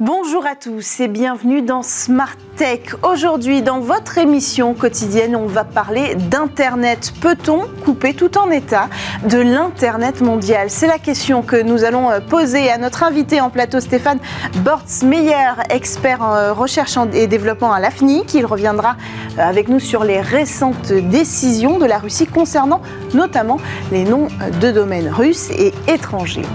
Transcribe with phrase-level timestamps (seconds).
[0.00, 2.94] Bonjour à tous et bienvenue dans Smart Tech.
[3.02, 7.12] Aujourd'hui, dans votre émission quotidienne, on va parler d'Internet.
[7.20, 8.88] Peut-on couper tout en état
[9.28, 10.70] de l'Internet mondial?
[10.70, 14.20] C'est la question que nous allons euh, poser à notre invité en plateau, Stéphane
[14.64, 18.32] Bortsmeyer, expert en euh, recherche et développement à l'AFNIC.
[18.32, 18.96] Il reviendra
[19.36, 22.80] euh, avec nous sur les récentes décisions de la Russie concernant
[23.12, 23.58] notamment
[23.92, 24.28] les noms
[24.62, 26.46] de domaines russes et étrangers.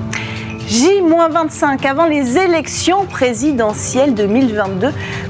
[0.67, 4.89] J-25 avant les élections présidentielles 2022.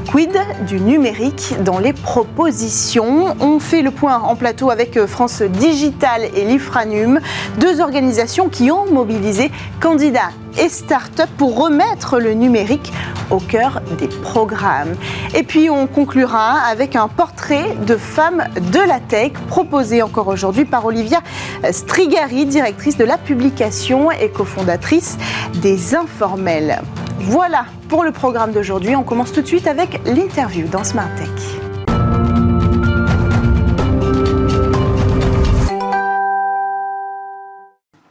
[0.09, 0.31] Quid
[0.66, 3.35] du numérique dans les propositions?
[3.41, 7.20] On fait le point en plateau avec euh, France Digital et l'Ifranum,
[7.59, 12.91] deux organisations qui ont mobilisé candidats et start-up pour remettre le numérique
[13.30, 14.94] au cœur des programmes.
[15.34, 20.66] Et puis on conclura avec un portrait de femme de la tech proposé encore aujourd'hui
[20.66, 21.20] par Olivia
[21.72, 25.18] Strigari, directrice de la publication et cofondatrice
[25.62, 26.82] des Informels.
[27.20, 28.96] Voilà pour le programme d'aujourd'hui.
[28.96, 31.65] On commence tout de suite avec l'interview dans Smart Tech.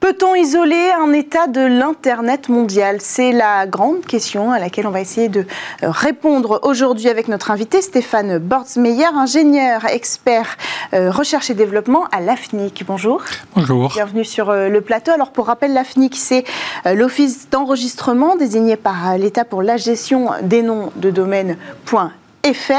[0.04, 2.98] Peut-on isoler un état de l'Internet mondial?
[3.00, 5.46] C'est la grande question à laquelle on va essayer de
[5.82, 10.58] euh, répondre aujourd'hui avec notre invité Stéphane Bordsmeyer, ingénieur, expert
[10.92, 12.84] euh, recherche et développement à l'AFNIC.
[12.86, 13.22] Bonjour.
[13.56, 13.88] Bonjour.
[13.94, 15.10] Bienvenue sur euh, le plateau.
[15.10, 16.44] Alors pour rappel, l'AFNIC, c'est
[16.84, 21.56] l'office d'enregistrement désigné par l'État pour la gestion des noms de domaine.
[21.86, 22.74] .fr.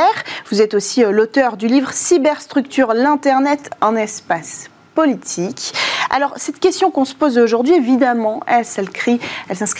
[0.52, 4.70] Vous êtes aussi l'auteur du livre Cyberstructure, l'Internet en espace
[6.10, 9.20] Alors, cette question qu'on se pose aujourd'hui, évidemment, elle s'inscrit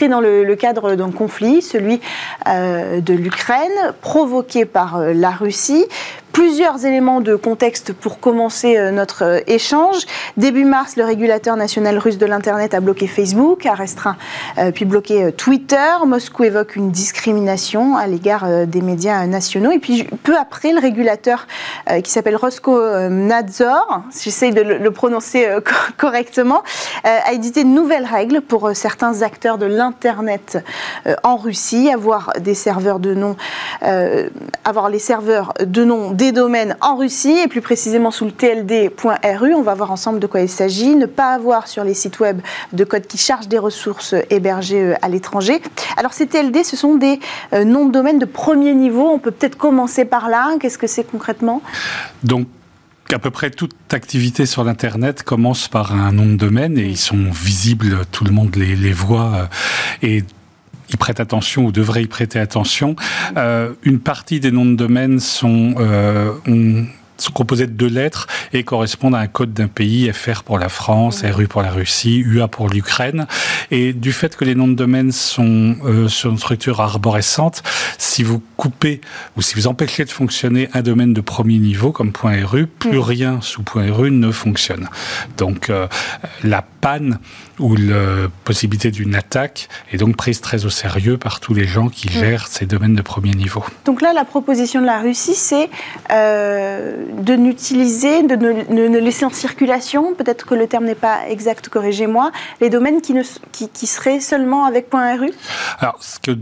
[0.08, 2.00] dans le, cadre d'un conflit, celui
[2.46, 5.86] euh, de l'Ukraine, provoqué par euh, la Russie,
[6.36, 10.04] plusieurs éléments de contexte pour commencer euh, notre euh, échange.
[10.36, 14.18] Début mars, le régulateur national russe de l'Internet a bloqué Facebook, a restreint
[14.58, 15.94] euh, puis bloqué Twitter.
[16.06, 19.70] Moscou évoque une discrimination à l'égard des médias nationaux.
[19.70, 21.46] Et puis peu après, le régulateur
[22.04, 25.48] qui s'appelle Roskomnadzor, j'essaye de le prononcer
[25.96, 26.62] correctement,
[27.04, 30.62] a édité de nouvelles règles pour certains acteurs de l'Internet
[31.22, 33.36] en Russie, avoir des serveurs de nom,
[34.64, 39.54] avoir les serveurs de nom des domaines en Russie et plus précisément sous le tld.ru.
[39.54, 40.94] On va voir ensemble de quoi il s'agit.
[40.94, 42.40] Ne pas avoir sur les sites web
[42.72, 45.60] de code qui chargent des ressources hébergées euh, à l'étranger.
[45.96, 47.20] Alors ces TLD, ce sont des
[47.52, 49.08] euh, noms de domaines de premier niveau.
[49.08, 50.56] On peut peut-être commencer par là.
[50.60, 51.62] Qu'est-ce que c'est concrètement?
[52.22, 52.46] Donc
[53.12, 56.96] à peu près toute activité sur l'Internet commence par un nom de domaine et ils
[56.96, 59.32] sont visibles, tout le monde les, les voit.
[59.34, 59.46] Euh,
[60.02, 60.24] et
[60.92, 62.96] y prêtent attention ou devraient y prêter attention.
[63.36, 66.32] Euh, une partie des noms de domaine sont, euh,
[67.18, 70.68] sont composés de deux lettres et correspondent à un code d'un pays, FR pour la
[70.68, 73.26] France, RU pour la Russie, UA pour l'Ukraine.
[73.70, 77.62] Et du fait que les noms de domaine sont euh, sur une structure arborescente,
[77.98, 79.00] si vous coupez
[79.36, 83.40] ou si vous empêchez de fonctionner un domaine de premier niveau comme .ru, plus rien
[83.40, 84.88] sous .ru ne fonctionne.
[85.36, 85.86] Donc euh,
[86.44, 87.18] la panne
[87.58, 91.88] ou la possibilité d'une attaque est donc prise très au sérieux par tous les gens
[91.88, 93.64] qui gèrent ces domaines de premier niveau.
[93.84, 95.70] Donc là, la proposition de la Russie, c'est
[96.10, 101.68] euh, de n'utiliser, de ne, laisser en circulation, peut-être que le terme n'est pas exact,
[101.68, 102.30] corrigez-moi,
[102.60, 103.22] les domaines qui, ne,
[103.52, 105.30] qui, seraient seulement avec .ru
[105.80, 106.36] Alors, ce que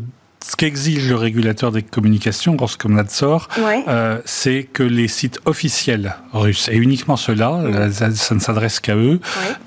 [0.46, 3.48] ce qu'exige le régulateur des communications, Roskomnadzor,
[3.88, 8.94] euh, c'est que les sites officiels russes, et uniquement ceux-là, euh, ça, ne s'adresse qu'à
[8.94, 9.20] eux,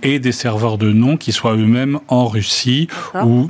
[0.04, 2.88] aient des serveurs de nom qui soient eux-mêmes en Russie
[3.24, 3.50] ou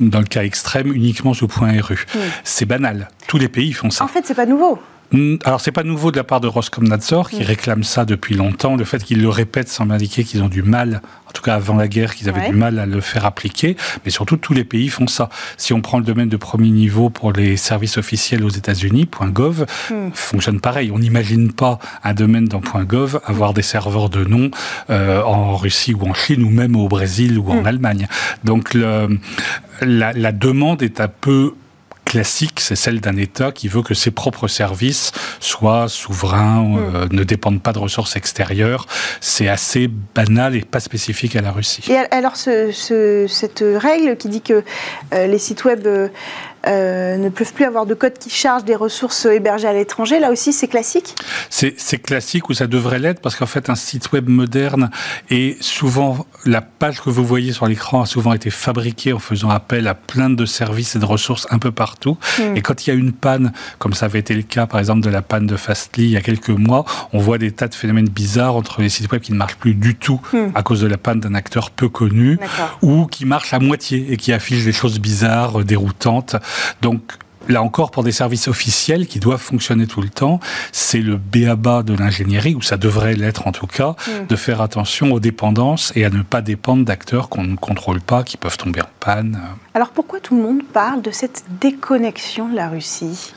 [0.00, 2.04] dans le cas extrême, uniquement sous .ru.
[2.44, 3.08] C'est banal.
[3.26, 4.04] Tous les pays font ça.
[4.04, 4.78] En fait, c'est pas nouveau.
[5.12, 7.44] Mm, alors, c'est pas nouveau de la part de Roskomnadzor, qui mm.
[7.44, 8.76] réclame ça depuis longtemps.
[8.76, 11.76] Le fait qu'ils le répètent sans indiquer qu'ils ont du mal, en tout cas avant
[11.76, 13.76] la guerre, qu'ils avaient du mal à le faire appliquer.
[14.04, 15.28] Mais surtout, tous les pays font ça.
[15.56, 19.66] Si on prend le domaine de premier niveau pour les services officiels aux États-Unis, .gov
[19.90, 20.10] mm.
[20.14, 20.90] fonctionne pareil.
[20.92, 24.50] On n'imagine pas un domaine dans .gov avoir des serveurs de nom
[24.90, 28.08] euh, en Russie ou en Chine ou même au Brésil ou en Allemagne.
[28.44, 29.18] Donc, le,
[29.80, 31.54] la, la demande est un peu
[32.06, 36.94] classique, c'est celle d'un État qui veut que ses propres services soient souverains, hmm.
[36.94, 38.86] euh, ne dépendent pas de ressources extérieures.
[39.20, 41.84] C'est assez banal et pas spécifique à la Russie.
[41.90, 44.62] Et alors, cette règle qui dit que
[45.12, 45.86] euh, les sites web
[46.68, 50.18] euh, ne peuvent plus avoir de code qui charge des ressources hébergées à l'étranger.
[50.18, 51.14] Là aussi, c'est classique
[51.50, 54.90] C'est classique ou ça devrait l'être parce qu'en fait, un site web moderne
[55.30, 59.50] est souvent, la page que vous voyez sur l'écran a souvent été fabriquée en faisant
[59.50, 62.18] appel à plein de services et de ressources un peu partout.
[62.38, 62.56] Hmm.
[62.56, 65.00] Et quand il y a une panne, comme ça avait été le cas par exemple
[65.00, 67.74] de la panne de Fastly il y a quelques mois, on voit des tas de
[67.74, 70.48] phénomènes bizarres entre les sites web qui ne marchent plus du tout hmm.
[70.54, 72.38] à cause de la panne d'un acteur peu connu
[72.82, 76.36] ou qui marchent à moitié et qui affichent des choses bizarres, déroutantes.
[76.80, 77.02] Donc
[77.48, 80.40] là encore, pour des services officiels qui doivent fonctionner tout le temps,
[80.72, 84.26] c'est le béaba de l'ingénierie, ou ça devrait l'être en tout cas, mm.
[84.28, 88.22] de faire attention aux dépendances et à ne pas dépendre d'acteurs qu'on ne contrôle pas,
[88.22, 89.40] qui peuvent tomber en panne.
[89.74, 93.32] Alors pourquoi tout le monde parle de cette déconnexion de la Russie?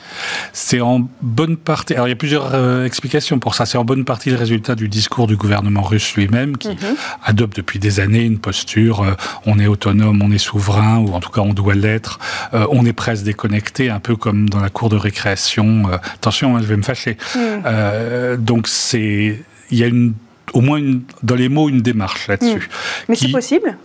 [0.54, 3.86] C'est en bonne partie, alors il y a plusieurs euh, explications pour ça, c'est en
[3.86, 6.96] bonne partie le résultat du discours du gouvernement russe lui-même, qui mm-hmm.
[7.24, 9.14] adopte depuis des années une posture, euh,
[9.46, 12.20] on est autonome, on est souverain, ou en tout cas on doit l'être,
[12.54, 15.84] euh, on est presque déconnecté, un peu comme dans la cour de récréation.
[15.90, 17.18] Euh, attention, hein, je vais me fâcher.
[17.36, 17.40] Hmm.
[17.66, 20.14] Euh, donc c'est, il y a une,
[20.54, 22.70] au moins une, dans les mots une démarche là-dessus.
[22.70, 23.10] Hmm.
[23.10, 23.78] Mais c'est possible?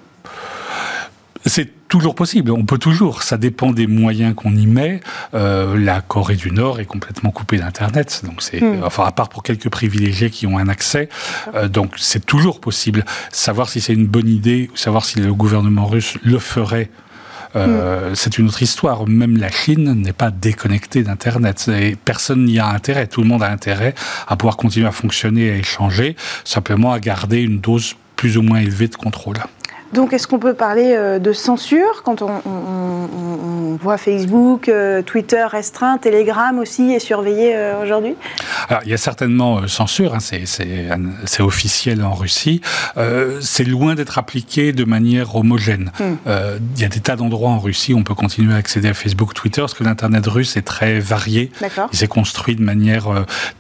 [1.46, 2.52] C'est toujours possible.
[2.52, 3.25] On peut toujours.
[3.25, 5.00] Ça dépend des moyens qu'on y met.
[5.34, 8.22] Euh, la Corée du Nord est complètement coupée d'Internet.
[8.25, 8.84] Donc c'est, hmm.
[8.84, 11.08] enfin, à part pour quelques privilégiés qui ont un accès.
[11.69, 13.05] donc c'est toujours possible.
[13.32, 16.88] Savoir si c'est une bonne idée, savoir si le gouvernement russe le ferait
[17.56, 18.15] euh, mm.
[18.15, 19.06] C'est une autre histoire.
[19.06, 21.69] Même la Chine n'est pas déconnectée d'Internet.
[21.69, 23.06] Et personne n'y a intérêt.
[23.06, 23.95] Tout le monde a intérêt
[24.27, 28.43] à pouvoir continuer à fonctionner et à échanger, simplement à garder une dose plus ou
[28.43, 29.37] moins élevée de contrôle.
[29.94, 35.99] Donc, est-ce qu'on peut parler euh, de censure quand on, voit Facebook, euh, Twitter restreint,
[35.99, 38.17] Telegram aussi est surveillé euh, aujourd'hui?
[38.69, 42.61] Alors, il y a certainement censure, hein, c'est officiel en Russie.
[43.41, 45.93] c'est loin d'être appliqué de manière homogène.
[46.00, 46.17] Hmm.
[46.75, 48.94] Il y a des tas d'endroits en Russie où on peut continuer à accéder à
[48.94, 51.52] Facebook, Twitter, parce que l'Internet russe est très varié.
[51.93, 53.06] Il s'est construit de manière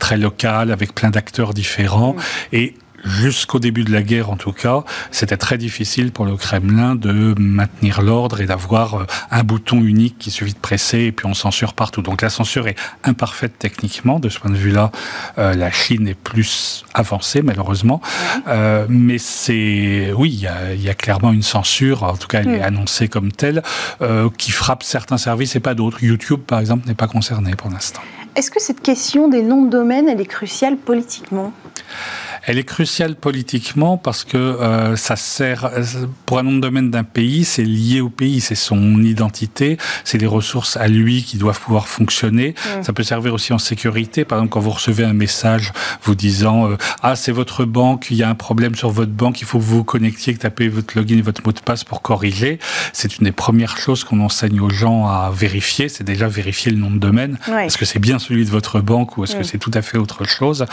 [0.00, 2.14] très locale, avec plein d'acteurs différents.
[2.14, 2.54] Hmm.
[2.54, 6.94] Et jusqu'au début de la guerre en tout cas, c'était très difficile pour le Kremlin
[6.94, 11.26] de maintenir l'ordre et d'avoir euh, un bouton unique qui suffit de presser et puis
[11.26, 12.02] on censure partout.
[12.02, 14.18] Donc la censure est imparfaite techniquement.
[14.18, 14.90] De ce point de vue-là,
[15.38, 18.00] euh, la Chine est plus avancée malheureusement.
[18.48, 22.60] Euh, mais c'est, oui, il y, a, clairement une censure, en tout cas elle est
[22.60, 22.62] hmm.
[22.62, 23.62] annoncée comme telle,
[24.38, 26.02] qui frappe certains services et pas d'autres.
[26.02, 28.00] YouTube par exemple n'est pas concerné pour l'instant.
[28.36, 31.52] Est-ce que cette question des noms de domaine, elle est cruciale politiquement?
[32.46, 35.70] Elle est cruciale politiquement parce que euh, ça sert,
[36.26, 40.18] pour un nom de domaine d'un pays, c'est lié au pays, c'est son identité, c'est
[40.18, 42.54] les ressources à lui qui doivent pouvoir fonctionner.
[42.78, 42.82] Mm.
[42.82, 44.24] Ça peut servir aussi en sécurité.
[44.24, 48.16] Par exemple, quand vous recevez un message vous disant euh, Ah, c'est votre banque, il
[48.16, 50.68] y a un problème sur votre banque, il faut que vous vous connectiez, que tapez
[50.68, 52.58] votre login et votre mot de passe pour corriger.
[52.92, 55.88] C'est une des premières choses qu'on enseigne aux gens à vérifier.
[55.88, 57.38] C'est déjà vérifier le nom de domaine.
[57.48, 59.44] Est-ce que c'est bien celui de votre banque ou est-ce que mm.
[59.44, 60.66] c'est tout à fait autre chose?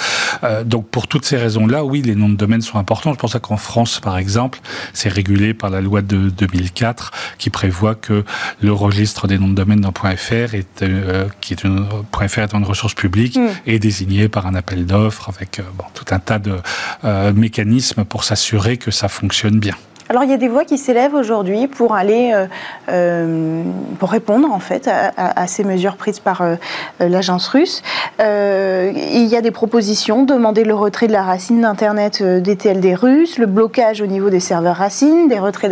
[0.44, 3.14] Euh, Donc, pour toutes ces raisons là oui, les noms de domaine sont importants.
[3.14, 4.60] Je pense qu'en France, par exemple,
[4.94, 8.24] c'est régulé par la loi de 2004 qui prévoit que
[8.62, 11.86] le registre des noms de domaine dans .fr est, euh, qui est une,
[12.28, 13.48] .fr est une ressource publique mm.
[13.68, 15.64] est désigné par un appel d'offres avec euh,
[15.94, 16.56] tout un tas de
[17.04, 19.76] euh, mécanismes pour s'assurer que ça fonctionne bien.
[20.12, 22.46] Alors il y a des voix qui s'élèvent aujourd'hui pour aller, euh,
[22.90, 23.64] euh,
[23.98, 26.56] pour répondre en fait à, ces mesures prises par euh,
[27.00, 27.82] l'agence russe.
[28.20, 33.38] il y a des propositions, demander le retrait de la racine d'Internet des TLD russes,
[33.38, 35.72] le blocage au niveau des serveurs racines, des retraits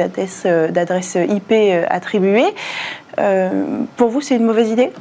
[0.72, 1.54] d'adresses IP
[1.90, 2.56] attribuées.
[3.98, 4.94] pour vous, c'est une mauvaise idée?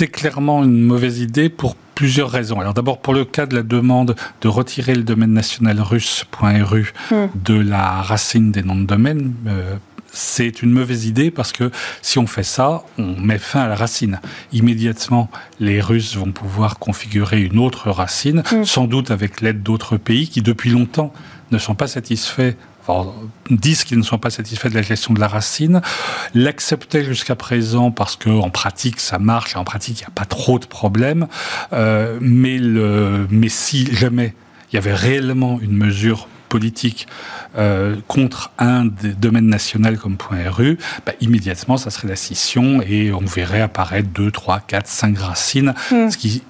[0.00, 2.58] C'est clairement une mauvaise idée pour plusieurs raisons.
[2.58, 7.14] Alors d'abord pour le cas de la demande de retirer le domaine national russe.ru hmm.
[7.34, 9.76] de la racine des noms de domaine, euh,
[10.10, 13.74] c'est une mauvaise idée parce que si on fait ça, on met fin à la
[13.74, 14.22] racine.
[14.54, 15.28] Immédiatement,
[15.58, 18.64] les Russes vont pouvoir configurer une autre racine, hmm.
[18.64, 21.12] sans doute avec l'aide d'autres pays qui depuis longtemps
[21.50, 22.54] ne sont pas satisfaits
[23.50, 25.80] disent qu'ils ne sont pas satisfaits de la gestion de la racine,
[26.34, 30.14] l'acceptaient jusqu'à présent parce que en pratique ça marche et en pratique il n'y a
[30.14, 31.28] pas trop de problèmes,
[31.72, 34.34] euh, mais, le, mais si jamais
[34.72, 37.06] il y avait réellement une mesure politique
[37.56, 40.16] euh, contre un des domaines nationaux comme
[40.50, 45.18] .ru, bah, immédiatement ça serait la scission et on verrait apparaître 2, 3, 4, 5
[45.18, 46.10] racines, hmm.
[46.10, 46.42] ce qui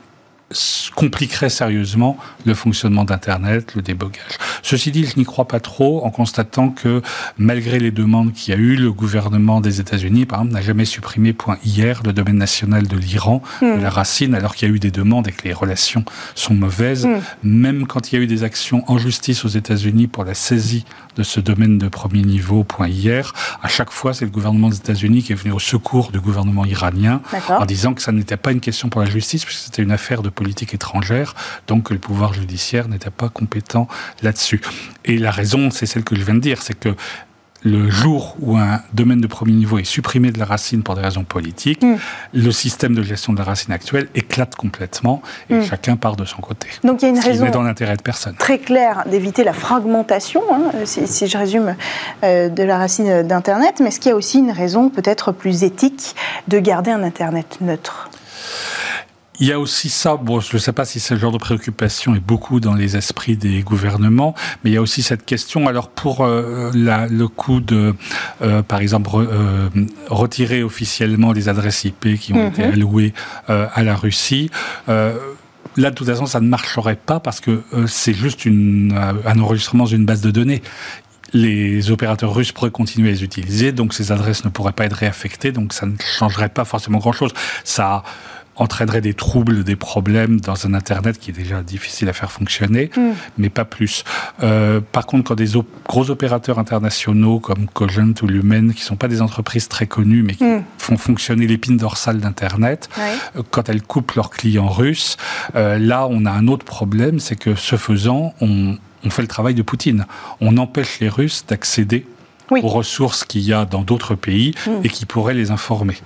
[0.95, 4.39] compliquerait sérieusement le fonctionnement d'Internet, le débogage.
[4.63, 7.03] Ceci dit, je n'y crois pas trop en constatant que
[7.39, 10.85] malgré les demandes qu'il y a eu, le gouvernement des États-Unis, par exemple, n'a jamais
[10.85, 13.83] supprimé .ir, le domaine national de l'Iran, de hmm.
[13.83, 16.05] la racine, alors qu'il y a eu des demandes et que les relations
[16.35, 17.07] sont mauvaises.
[17.07, 17.21] Hmm.
[17.43, 20.85] Même quand il y a eu des actions en justice aux États-Unis pour la saisie
[21.17, 25.23] de ce domaine de premier niveau .ir, à chaque fois, c'est le gouvernement des États-Unis
[25.23, 28.61] qui est venu au secours du gouvernement iranien en disant que ça n'était pas une
[28.61, 31.35] question pour la justice, puisque c'était une affaire de politique étrangère,
[31.67, 33.89] donc que le pouvoir judiciaire n'était pas compétent
[34.23, 34.63] là-dessus.
[35.05, 36.95] Et la raison, c'est celle que je viens de dire, c'est que
[37.63, 41.03] le jour où un domaine de premier niveau est supprimé de la racine pour des
[41.03, 41.97] raisons politiques, mm.
[42.33, 45.21] le système de gestion de la racine actuelle éclate complètement
[45.51, 45.65] et mm.
[45.65, 46.69] chacun part de son côté.
[46.85, 48.35] Donc il y a une raison dans l'intérêt de personne.
[48.39, 51.77] Très claire d'éviter la fragmentation, hein, si, je résume,
[52.25, 55.63] euh, de la racine d'Internet, mais est-ce qu'il y a aussi une raison peut-être plus
[55.65, 56.17] éthique
[56.49, 58.09] de garder un Internet neutre?
[59.41, 62.15] Il y a aussi ça, bon, je ne sais pas si ce genre de préoccupation
[62.15, 65.67] est beaucoup dans les esprits des gouvernements, mais il y a aussi cette question.
[65.67, 67.95] Alors pour euh, la, le coup de,
[68.43, 69.69] euh, par exemple, euh,
[70.09, 72.73] retirer officiellement les adresses IP qui ont été mhm.
[72.73, 73.15] allouées
[73.49, 74.51] à la Russie.
[75.77, 79.85] Là, de toute façon, ça ne marcherait pas parce que c'est juste une, un enregistrement
[79.85, 80.63] d'une base de données
[81.33, 84.95] les opérateurs russes pourraient continuer à les utiliser, donc ces adresses ne pourraient pas être
[84.95, 87.33] réaffectées, donc ça ne changerait pas forcément grand-chose.
[87.63, 88.03] Ça
[88.61, 92.91] entraînerait des troubles, des problèmes dans un Internet qui est déjà difficile à faire fonctionner,
[92.97, 93.01] mm.
[93.39, 94.05] mais pas plus.
[94.43, 95.53] Euh, par contre, quand des
[95.89, 100.23] gros opérateurs internationaux comme Cogent ou Lumen, qui ne sont pas des entreprises très connues,
[100.23, 100.65] mais qui mm.
[100.79, 105.17] font fonctionner l'épine dorsale d'Internet, euh, quand elles coupent leurs clients russes,
[105.57, 109.29] euh, là, on a un autre problème, c'est que ce faisant, on, on fait le
[109.29, 110.07] travail de Poutine.
[110.41, 112.05] On empêche les Russes d'accéder
[112.51, 114.71] aux ressources qu'il y a dans d'autres pays mm.
[114.85, 115.97] et qui pourraient les informer.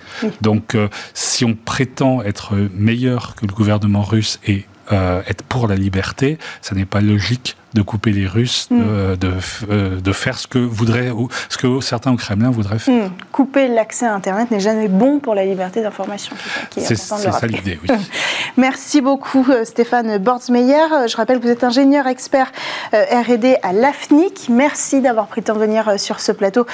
[0.41, 5.67] Donc, euh, si on prétend être meilleur que le gouvernement russe et euh, être pour
[5.67, 9.17] la liberté, ça n'est pas logique de couper les Russes, de, mm.
[9.71, 11.11] euh, de, faire ce que, voudrait,
[11.49, 13.09] ce que certains au Kremlin voudraient faire.
[13.09, 13.11] Mm.
[13.33, 16.37] Couper l'accès à Internet n'est jamais bon pour la liberté d'information.
[16.77, 17.95] C'est ça l'idée, oui.
[18.57, 21.09] Merci beaucoup euh, Stéphane Bordsmeyer.
[21.09, 22.53] Je rappelle que vous êtes ingénieur expert
[22.95, 24.49] euh, R&D à l'AFNIC.
[24.51, 26.67] Merci d'avoir pris le temps de venir sur ce plateau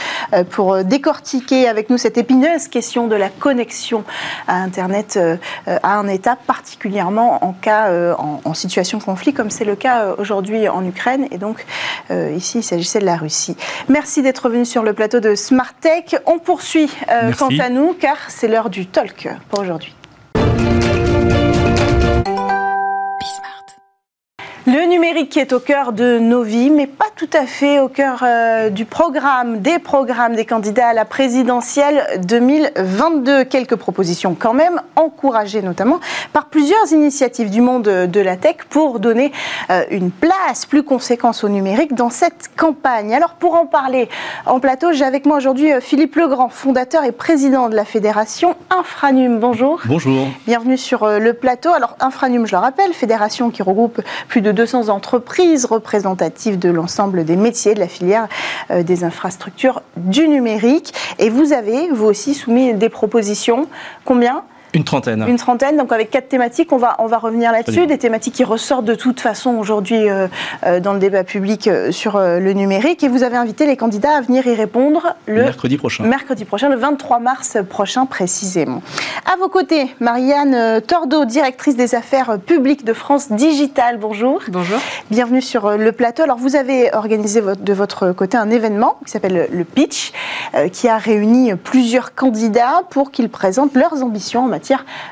[0.50, 4.04] pour décortiquer avec nous cette épineuse question de la connexion
[4.47, 5.19] à Internet
[5.66, 10.14] à un État, particulièrement en cas en, en situation de conflit, comme c'est le cas
[10.19, 10.89] aujourd'hui en Ukraine.
[11.30, 11.64] Et donc,
[12.11, 13.56] euh, ici, il s'agissait de la Russie.
[13.88, 16.16] Merci d'être venu sur le plateau de Smart Tech.
[16.26, 19.94] On poursuit euh, quant à nous, car c'est l'heure du talk pour aujourd'hui.
[24.67, 27.88] Le numérique qui est au cœur de nos vies, mais pas tout à fait au
[27.88, 33.45] cœur euh, du programme, des programmes des candidats à la présidentielle 2022.
[33.45, 35.99] Quelques propositions quand même, encouragées notamment
[36.35, 39.33] par plusieurs initiatives du monde de la tech pour donner
[39.71, 43.14] euh, une place plus conséquente au numérique dans cette campagne.
[43.14, 44.11] Alors pour en parler
[44.45, 48.57] en plateau, j'ai avec moi aujourd'hui euh, Philippe Legrand, fondateur et président de la fédération
[48.69, 49.38] Infranum.
[49.38, 49.81] Bonjour.
[49.87, 50.26] Bonjour.
[50.47, 51.71] Bienvenue sur le plateau.
[51.71, 57.25] Alors Infranum, je le rappelle, fédération qui regroupe plus de 200 entreprises représentatives de l'ensemble
[57.25, 58.29] des métiers de la filière
[58.71, 60.93] euh, des infrastructures du numérique.
[61.19, 63.69] Et vous avez, vous aussi, soumis des propositions.
[64.05, 65.25] Combien une trentaine.
[65.27, 68.45] Une trentaine, donc avec quatre thématiques, on va, on va revenir là-dessus, des thématiques qui
[68.45, 70.29] ressortent de toute façon aujourd'hui euh,
[70.65, 73.03] euh, dans le débat public euh, sur le numérique.
[73.03, 76.05] Et vous avez invité les candidats à venir y répondre le mercredi prochain.
[76.05, 78.83] Mercredi prochain, le 23 mars prochain précisément.
[79.31, 83.99] À vos côtés, Marianne Tordeau, directrice des affaires publiques de France Digital.
[83.99, 84.41] Bonjour.
[84.49, 84.79] Bonjour.
[85.11, 86.23] Bienvenue sur le plateau.
[86.23, 90.12] Alors vous avez organisé de votre côté un événement qui s'appelle le Pitch,
[90.73, 94.60] qui a réuni plusieurs candidats pour qu'ils présentent leurs ambitions en matière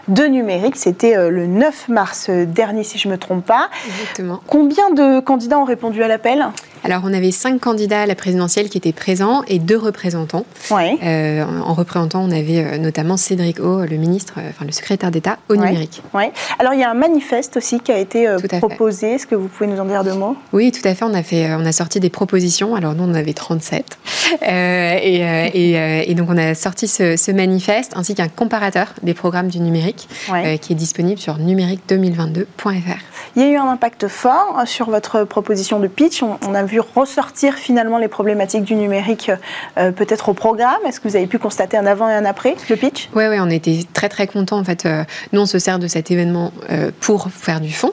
[0.08, 0.76] de numérique.
[0.76, 3.68] C'était euh, le 9 mars euh, dernier, si je ne me trompe pas.
[3.86, 4.40] Exactement.
[4.46, 6.46] Combien de candidats ont répondu à l'appel?
[6.84, 10.44] Alors, on avait cinq candidats à la présidentielle qui étaient présents et deux représentants.
[10.72, 15.56] Euh, en représentant, on avait notamment Cédric O, le ministre, enfin le secrétaire d'État au
[15.56, 16.02] numérique.
[16.14, 16.32] Ouais.
[16.58, 19.14] Alors, il y a un manifeste aussi qui a été proposé.
[19.14, 20.36] Est-ce que vous pouvez nous en dire deux mots?
[20.52, 21.04] Oui, tout à fait.
[21.04, 22.74] On a, fait, on a sorti des propositions.
[22.74, 23.98] Alors, nous, on en avait 37.
[24.42, 30.08] et, donc, on a sorti ce, ce manifeste ainsi qu'un comparateur des programmes du numérique,
[30.30, 32.98] euh, qui est disponible sur numérique2022.fr.
[33.36, 36.22] Il y a eu un impact fort euh, sur votre proposition de pitch.
[36.22, 39.30] On, a vu ressortir finalement les problématiques du numérique
[39.76, 40.78] euh, peut-être au programme?
[40.86, 43.08] Est-ce que vous avez pu constater un avant et un après le pitch?
[43.14, 44.58] Oui, ouais, on était très très contents.
[44.58, 44.86] En fait,
[45.32, 46.52] nous, on se sert de cet événement
[47.00, 47.92] pour faire du fond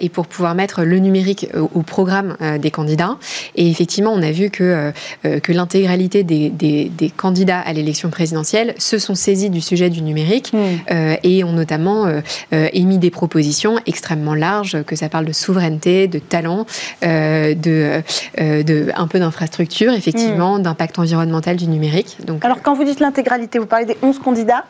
[0.00, 3.16] et pour pouvoir mettre le numérique au, programme des candidats.
[3.56, 8.98] Et effectivement, on a vu que, que l'intégralité des, des, candidats à l'élection présidentielle se
[8.98, 10.52] sont saisis du sujet du numérique.
[10.52, 10.80] Hmm.
[10.90, 12.20] Euh, et ont notamment euh,
[12.52, 16.66] euh, émis des propositions extrêmement larges, que ça parle de souveraineté, de talent,
[17.02, 17.99] de,
[18.38, 20.62] de, un peu d'infrastructure, effectivement, hmm.
[20.62, 22.18] d'impact environnemental du numérique.
[22.24, 24.64] Donc, Alors, quand vous dites l'intégralité, vous parlez des 11 candidats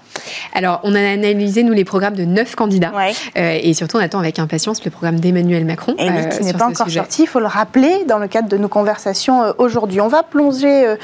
[0.54, 2.92] Alors, on a analysé, nous, les programmes de 9 candidats.
[3.36, 5.94] et surtout, on attend avec impatience le programme d'Emmanuel Macron.
[5.98, 8.68] Et qui n'est pas encore sorti, il faut le rappeler, dans le cadre de nos
[8.68, 10.00] conversations aujourd'hui.
[10.00, 10.94] On va plonger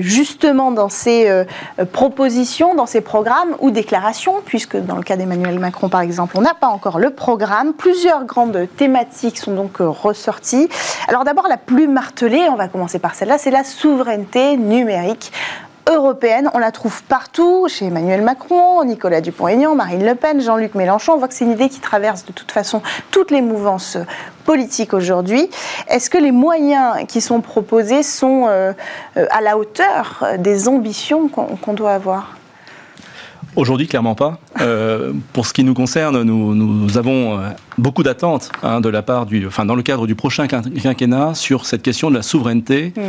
[0.00, 1.44] justement dans ces
[1.92, 6.42] propositions, dans ces programmes ou déclarations puisque dans le cas d'Emmanuel Macron, par exemple, on
[6.42, 7.72] n'a pas encore le programme.
[7.74, 10.68] Plusieurs grandes thématiques sont donc euh, ressorties.
[11.08, 15.32] Alors d'abord, d'abord, la plus martelée, on va commencer par celle-là, c'est la souveraineté numérique
[15.86, 16.48] européenne.
[16.54, 21.12] On la trouve partout, chez Emmanuel Macron, Nicolas Dupont-Aignan, Marine Le Pen, Jean-Luc Mélenchon.
[21.12, 23.98] On voit que c'est une idée qui traverse de toute façon toutes les mouvances
[24.46, 25.50] politiques aujourd'hui.
[25.88, 28.72] Est-ce que les moyens qui sont proposés sont euh,
[29.18, 32.34] euh, à la hauteur des ambitions qu'on doit avoir?
[33.56, 34.38] Aujourd'hui, clairement pas.
[34.62, 37.38] Euh, pour ce qui nous concerne, nous, avons
[37.78, 41.66] beaucoup d'attentes hein, de la part du, enfin, dans le cadre du prochain quinquennat sur
[41.66, 43.00] cette question de la souveraineté, mm.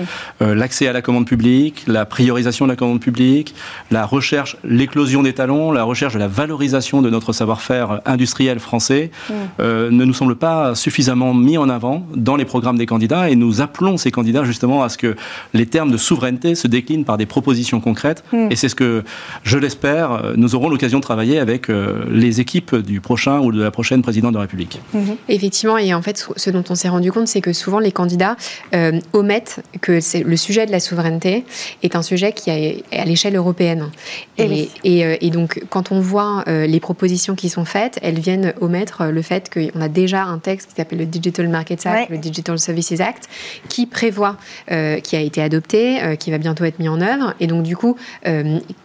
[0.42, 3.56] euh, l'accès à la commande publique, la priorisation de la commande publique,
[3.92, 9.12] la recherche, l'éclosion des talents, la recherche de la valorisation de notre savoir-faire industriel français
[9.30, 9.34] mm.
[9.60, 13.36] euh, ne nous semble pas suffisamment mis en avant dans les programmes des candidats et
[13.36, 15.16] nous appelons ces candidats justement à ce que
[15.54, 18.48] les termes de souveraineté se déclinent par des propositions concrètes mm.
[18.52, 19.04] et c'est ce que
[19.44, 23.62] je l'espère nous aurons l'occasion de travailler avec euh, les équipes du prochain ou de
[23.62, 24.57] la prochaine présidente de la République.
[24.94, 25.18] Mhm.
[25.30, 28.36] Effectivement, et en fait, ce dont on s'est rendu compte, c'est que souvent les candidats
[28.74, 31.46] euh, omettent que le sujet de la souveraineté
[31.84, 33.90] est un sujet qui est à l'échelle européenne.
[34.38, 39.06] Et, euh, et, donc, quand on voit les propositions qui sont faites, elles viennent omettre
[39.06, 42.58] le fait qu'on a déjà un texte qui s'appelle le Digital Markets Act, le Digital
[42.60, 43.28] Services Act,
[43.70, 44.38] qui prévoit,
[44.68, 47.34] qui a été adopté, qui va bientôt être mis en œuvre.
[47.40, 47.98] Et donc, du coup,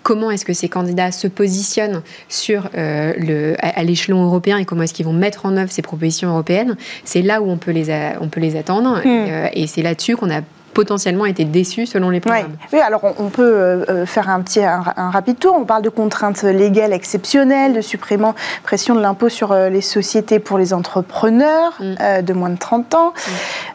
[0.03, 4.83] comment est-ce que ces candidats se positionnent sur, euh, le, à, l'échelon européen et comment
[4.83, 7.91] est-ce qu'ils vont mettre en œuvre ces propositions européennes, c'est là où on peut les,
[8.21, 9.01] on peut les attendre.
[9.05, 9.07] Hmm.
[9.07, 10.41] Euh, et, c'est là-dessus qu'on a
[10.75, 12.57] potentiellement été déçus selon les programmes.
[12.73, 15.55] Oui, alors on, peut euh, faire un petit un, rapide tour.
[15.59, 20.59] On parle de contraintes légales exceptionnelles, de suppression pression de l'impôt sur les sociétés pour
[20.59, 22.23] les entrepreneurs hmm.
[22.23, 23.13] de moins de 30 ans.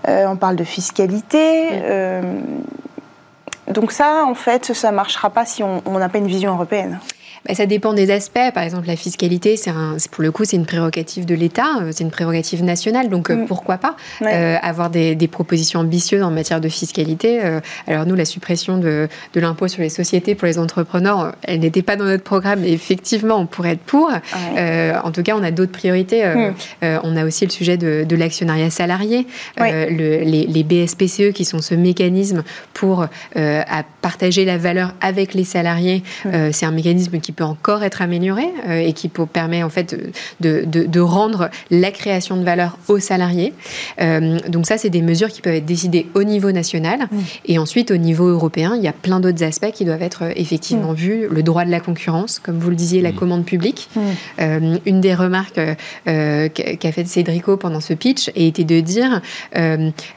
[0.08, 0.12] Hmm.
[0.28, 1.70] on parle de fiscalité.
[3.68, 7.00] donc ça, en fait, ça ne marchera pas si on n'a pas une vision européenne.
[7.48, 8.52] Bah, ça dépend des aspects.
[8.54, 9.72] Par exemple, la fiscalité, c'est
[10.12, 13.10] pour le coup, c'est une prérogative de l'État, euh, c'est une prérogative nationale.
[13.10, 13.46] Donc, euh, mm.
[13.46, 17.42] pourquoi pas euh, avoir des, propositions ambitieuses en matière de fiscalité
[17.86, 21.82] Alors, nous, la suppression de, de l'impôt sur les sociétés pour les entrepreneurs, elle n'était
[21.82, 22.62] pas dans notre programme.
[22.62, 24.10] Mais effectivement, on pourrait être pour.
[24.10, 26.24] en tout cas, on a d'autres priorités.
[26.26, 26.54] Mm.
[27.04, 29.28] on a aussi le sujet de, l'actionnariat salarié,
[29.58, 36.04] le, les, BSPCE qui sont ce mécanisme pour à partager la valeur avec les salariés.
[36.26, 36.52] Mm.
[36.52, 39.96] c'est un mécanisme qui peut encore être amélioré euh, et qui peut permettre en fait
[40.42, 43.54] de, de, rendre la création de valeur aux salariés.
[44.02, 47.08] Euh, donc ça, c'est des mesures qui peuvent être décidées au niveau national
[47.46, 48.74] et ensuite au niveau européen.
[48.76, 51.28] Il y a plein d'autres aspects qui doivent être euh, effectivement vus.
[51.30, 53.16] Le droit de la concurrence, comme vous le disiez, la mm.
[53.16, 53.90] commande publique.
[54.40, 55.60] une des remarques
[56.06, 59.22] qu'a fait Cédrico pendant ce pitch a été de dire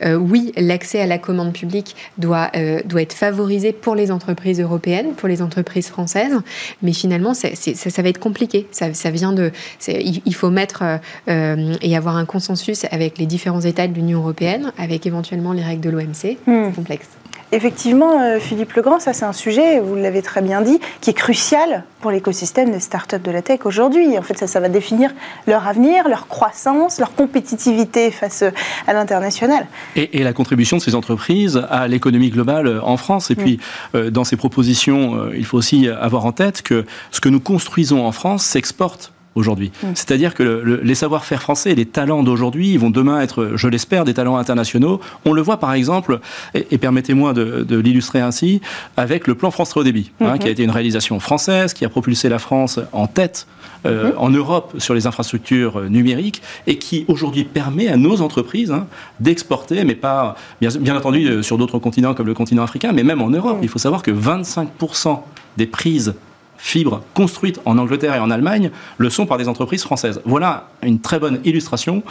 [0.03, 2.51] oui, l'accès à la commande publique doit,
[2.87, 6.39] doit être favorisé pour les entreprises européennes, pour les entreprises françaises,
[6.83, 8.69] mais finalement finalement, ça, va être compliqué.
[8.71, 9.51] Ça, vient de,
[9.89, 10.97] il, faut mettre euh,
[11.29, 15.63] euh, et avoir un consensus avec les différents États de l'Union européenne, avec éventuellement les
[15.63, 16.39] règles de l'OMC.
[16.47, 16.69] Hmm.
[16.69, 17.09] C'est complexe.
[17.53, 21.15] Effectivement, euh, Philippe Legrand, ça c'est un sujet, vous l'avez très bien dit, qui est
[21.15, 24.17] crucial pour l'écosystème des startups de la tech aujourd'hui.
[24.17, 25.11] En fait, ça, ça va définir
[25.49, 28.45] leur avenir, leur croissance, leur compétitivité face
[28.87, 29.67] à l'international.
[29.97, 33.31] Et, la contribution de ces entreprises à l'économie globale en France.
[33.31, 33.59] Et puis,
[33.95, 34.11] mm.
[34.11, 38.13] dans ces propositions, il faut aussi avoir en tête que ce que nous construisons en
[38.13, 39.71] France s'exporte aujourd'hui.
[39.83, 39.87] Mm.
[39.95, 44.15] C'est-à-dire que les savoir-faire français et les talents d'aujourd'hui vont demain être, je l'espère, des
[44.15, 45.01] talents internationaux.
[45.25, 46.21] On le voit par exemple,
[46.55, 48.61] et, permettez-moi de, l'illustrer ainsi,
[48.97, 50.39] avec le plan France Très Haut Débit, hein, mm-hmm.
[50.39, 53.47] qui a été une réalisation française, qui a propulsé la France en tête
[53.87, 54.17] euh, mm-hmm.
[54.19, 58.87] en Europe sur les infrastructures euh, numériques et qui aujourd'hui permet à nos entreprises hein,
[59.21, 63.23] d'exporter, mais pas, bien, entendu, euh, sur d'autres continents comme le continent africain, mais même
[63.23, 63.59] en Europe.
[63.59, 63.63] Mm.
[63.63, 65.21] Il faut savoir que 25%
[65.57, 66.15] des prises
[66.61, 70.21] fibres construites en Angleterre et en Allemagne le sont par des entreprises françaises.
[70.25, 72.03] Voilà une très bonne illustration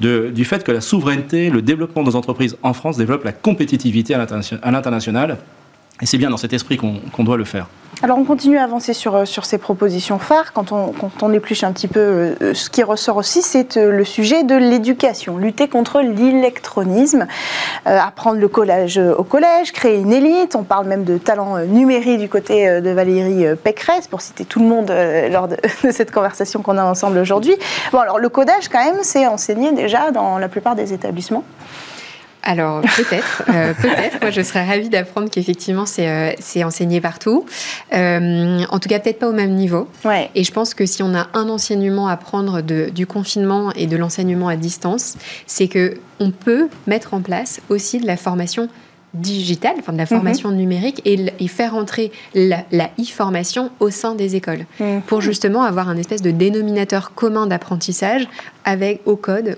[0.00, 4.14] du fait que la souveraineté, le développement de nos entreprises en France développe la compétitivité
[4.14, 5.38] à l'international.
[6.00, 7.66] Et c'est bien dans cet esprit qu'on doit le faire.
[8.02, 10.52] Alors on continue à avancer sur, euh, ces propositions phares.
[10.52, 14.42] Quand on, épluche un petit peu, euh, ce qui ressort aussi, c'est euh, le sujet
[14.42, 15.38] de l'éducation.
[15.38, 17.26] Lutter contre l'électronisme,
[17.86, 20.54] apprendre le collège au collège, créer une élite.
[20.56, 24.66] On parle même de talent numérique du côté de Valérie Pécresse, pour citer tout le
[24.66, 24.92] monde
[25.32, 27.54] lors de, de cette conversation qu'on a ensemble aujourd'hui.
[27.92, 31.44] Bon, alors le codage, quand même, c'est enseigné déjà dans la plupart des établissements.
[32.44, 34.20] Alors peut-être, euh, peut-être.
[34.20, 37.46] Moi, je serais ravie d'apprendre qu'effectivement c'est euh, enseigné partout.
[37.92, 39.88] Euh, en tout cas, peut-être pas au même niveau.
[40.04, 40.30] Ouais.
[40.34, 43.86] Et je pense que si on a un enseignement à prendre de, du confinement et
[43.86, 48.68] de l'enseignement à distance, c'est que on peut mettre en place aussi de la formation
[49.14, 50.56] digitale, enfin de la formation mhm.
[50.56, 52.64] numérique, et, faire entrer la,
[52.98, 55.02] e-formation au sein des écoles, mhm.
[55.02, 58.28] pour justement avoir un espèce de dénominateur commun d'apprentissage
[58.64, 59.56] avec au code,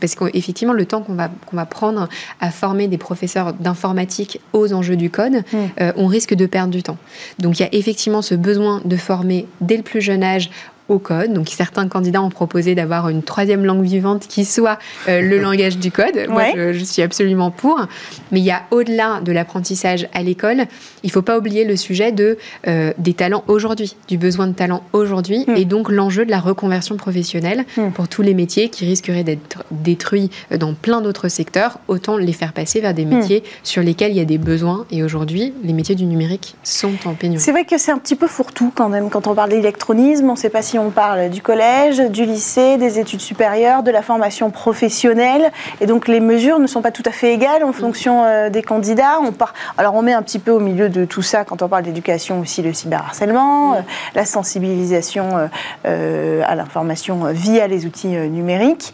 [0.00, 2.08] parce qu'effectivement le temps qu'on va, qu'on va prendre
[2.40, 5.68] à former des professeurs d'informatique aux enjeux du code, mhm.
[5.80, 6.98] euh, on risque de perdre du temps.
[7.38, 10.50] Donc il y a effectivement ce besoin de former dès le plus jeune âge
[10.88, 11.32] au code.
[11.32, 15.78] Donc certains candidats ont proposé d'avoir une troisième langue vivante qui soit euh, le langage
[15.78, 16.26] du code.
[16.28, 17.86] Moi, je, suis absolument pour.
[18.30, 20.64] Mais il y a au-delà de l'apprentissage à l'école,
[21.02, 24.52] il ne faut pas oublier le sujet de, euh, des talents aujourd'hui, du besoin de
[24.52, 25.56] talents aujourd'hui, hmm.
[25.56, 27.90] et donc l'enjeu de la reconversion professionnelle hmm.
[27.90, 31.78] pour tous les métiers qui risqueraient d'être détruits dans plein d'autres secteurs.
[31.88, 33.16] Autant les faire passer vers des hmm.
[33.16, 34.86] métiers sur lesquels il y a des besoins.
[34.90, 37.40] Et aujourd'hui, les métiers du numérique sont en pénurie.
[37.40, 39.10] C'est vrai que c'est un petit peu fourre-tout quand même.
[39.10, 42.76] Quand on parle d'électronisme, on ne sait pas si on parle du collège, du lycée,
[42.76, 45.50] des études supérieures, de la formation professionnelle.
[45.80, 48.62] Et donc les mesures ne sont pas tout à fait égales en fonction euh, des
[48.62, 49.18] candidats.
[49.20, 49.54] On part...
[49.78, 52.40] Alors on met un petit peu au milieu de tout ça, quand on parle d'éducation,
[52.40, 53.80] aussi le cyberharcèlement, euh,
[54.14, 55.48] la sensibilisation
[55.86, 58.92] euh, à l'information via les outils numériques.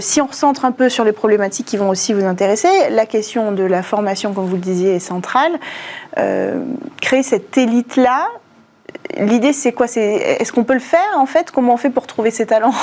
[0.00, 3.52] si on recentre un peu sur les problématiques qui vont aussi vous intéresser, la question
[3.52, 5.52] de la formation, comme vous le disiez, est centrale.
[7.00, 8.28] créer cette élite-là,
[9.18, 9.86] l'idée, c'est quoi?
[9.86, 10.02] C'est
[10.40, 11.50] est-ce qu'on peut le faire en fait?
[11.50, 12.74] Comment on fait pour trouver ses talents?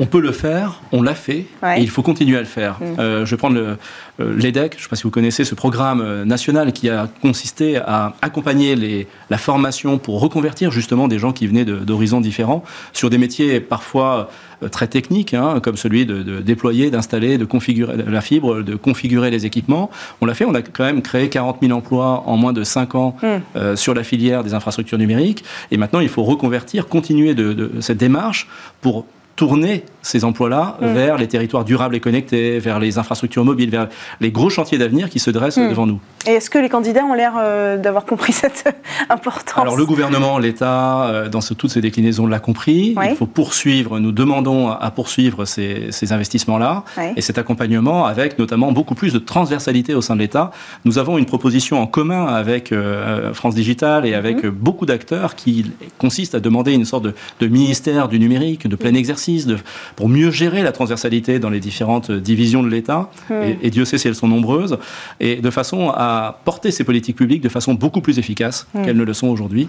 [0.00, 2.78] On, peut le faire, on l'a fait, et il faut continuer à le faire.
[2.80, 2.84] Mm.
[2.98, 3.76] Euh, je vais prendre le,
[4.18, 7.76] l'EDEC, je ne sais pas si vous connaissez ce programme euh, national qui a consisté
[7.76, 13.10] à accompagner les, la formation pour reconvertir justement des gens qui venaient d'horizons différents sur
[13.10, 14.30] des métiers parfois
[14.70, 19.44] très techniques, hein, comme celui de, déployer, d'installer, de configurer la fibre, de configurer les
[19.44, 19.90] équipements.
[20.22, 22.94] On l'a fait, on a quand même créé 40 000 emplois en moins de 5
[22.94, 23.76] ans mm.
[23.76, 25.44] sur la filière des infrastructures numériques.
[25.70, 28.48] Et maintenant, il faut reconvertir, continuer de cette démarche
[28.80, 29.04] pour
[29.36, 30.86] tourner ces emplois-là mm.
[30.86, 33.88] vers les territoires durables et connectés, vers les infrastructures mobiles, vers
[34.20, 35.68] les gros chantiers d'avenir qui se dressent mm.
[35.68, 36.00] devant nous.
[36.26, 38.64] Et est-ce que les candidats ont l'air euh, d'avoir compris cette
[39.08, 39.62] importance?
[39.62, 42.94] Alors le gouvernement, l'État, euh, dans toutes ces déclinaisons l'a compris.
[43.08, 46.84] Il faut poursuivre, nous demandons à poursuivre ces, investissements-là
[47.16, 50.50] et cet accompagnement avec notamment beaucoup plus de transversalité au sein de l'État.
[50.84, 54.50] Nous avons une proposition en commun avec euh, France Digital et avec mm.
[54.50, 58.94] beaucoup d'acteurs qui consiste à demander une sorte de, de ministère du numérique, de plein
[58.94, 59.46] exercice
[59.96, 63.34] pour mieux gérer la transversalité dans les différentes divisions de l'État, hmm.
[63.62, 64.78] et, Dieu sait si elles sont nombreuses,
[65.20, 68.84] et de façon à porter ces politiques publiques de façon beaucoup plus efficace hmm.
[68.84, 69.66] qu'elles ne le sont aujourd'hui.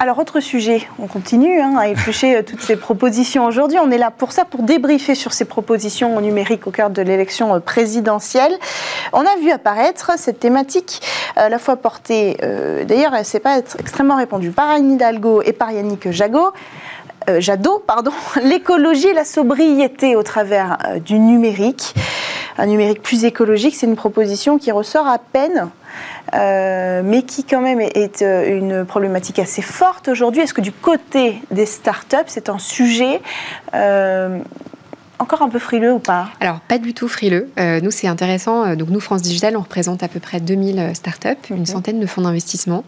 [0.00, 3.78] Alors, autre sujet, on continue hein, à éplucher euh, toutes ces propositions aujourd'hui.
[3.82, 7.52] On est là pour ça, pour débriefer sur ces propositions numériques au cœur de l'élection
[7.52, 8.52] euh, présidentielle.
[9.12, 11.02] On a vu apparaître cette thématique
[11.34, 15.42] à la fois portée, euh, d'ailleurs, elle ne s'est pas extrêmement répandue par Anne Hidalgo
[15.42, 16.52] et par Yannick Jagot,
[17.28, 21.94] euh, Jadot, pardon, l'écologie et la sobriété au travers euh, du numérique.
[22.56, 25.68] Un numérique plus écologique, c'est une proposition qui ressort à peine
[26.34, 30.42] euh, mais qui quand même est, une problématique assez forte aujourd'hui.
[30.42, 33.20] Est-ce que du côté des startups, c'est un sujet
[35.18, 36.28] encore un peu frileux ou pas?
[36.40, 37.48] Alors, pas du tout frileux.
[37.58, 38.64] Euh, nous, c'est intéressant.
[38.64, 42.00] Euh, donc, nous, France Digital, on représente à peu près 2000 euh, startups, une centaine
[42.00, 42.84] de fonds d'investissement.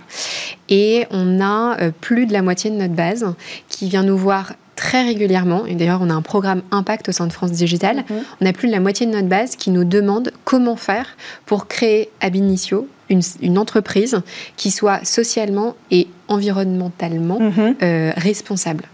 [0.69, 3.27] Et on a plus de la moitié de notre base
[3.69, 7.27] qui vient nous voir très régulièrement, et d'ailleurs on a un programme Impact au sein
[7.27, 8.05] de France Digital,
[8.41, 11.67] on a plus de la moitié de notre base qui nous demande comment faire pour
[11.67, 14.21] créer ab initio une, une entreprise
[14.57, 17.75] qui soit socialement et environnementalement mhm.
[17.83, 18.85] euh, responsable.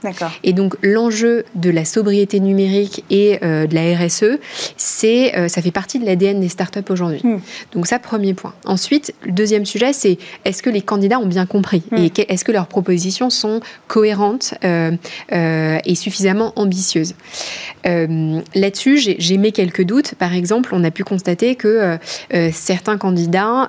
[0.43, 4.39] Et donc l'enjeu de la sobriété numérique et euh, de la RSE,
[4.77, 7.21] c'est euh, ça fait partie de l'ADN des startups aujourd'hui.
[7.23, 7.39] Hmm.
[7.73, 8.55] Donc ça premier point.
[8.65, 11.97] Ensuite, le deuxième sujet, c'est est-ce que les candidats ont bien compris hmm.
[11.99, 17.15] et est-ce que leurs propositions sont cohérentes et suffisamment ambitieuses?
[17.85, 20.15] Là-dessus, j'ai mis quelques doutes.
[20.15, 21.99] Par exemple, on a pu constater que
[22.53, 23.67] certains candidats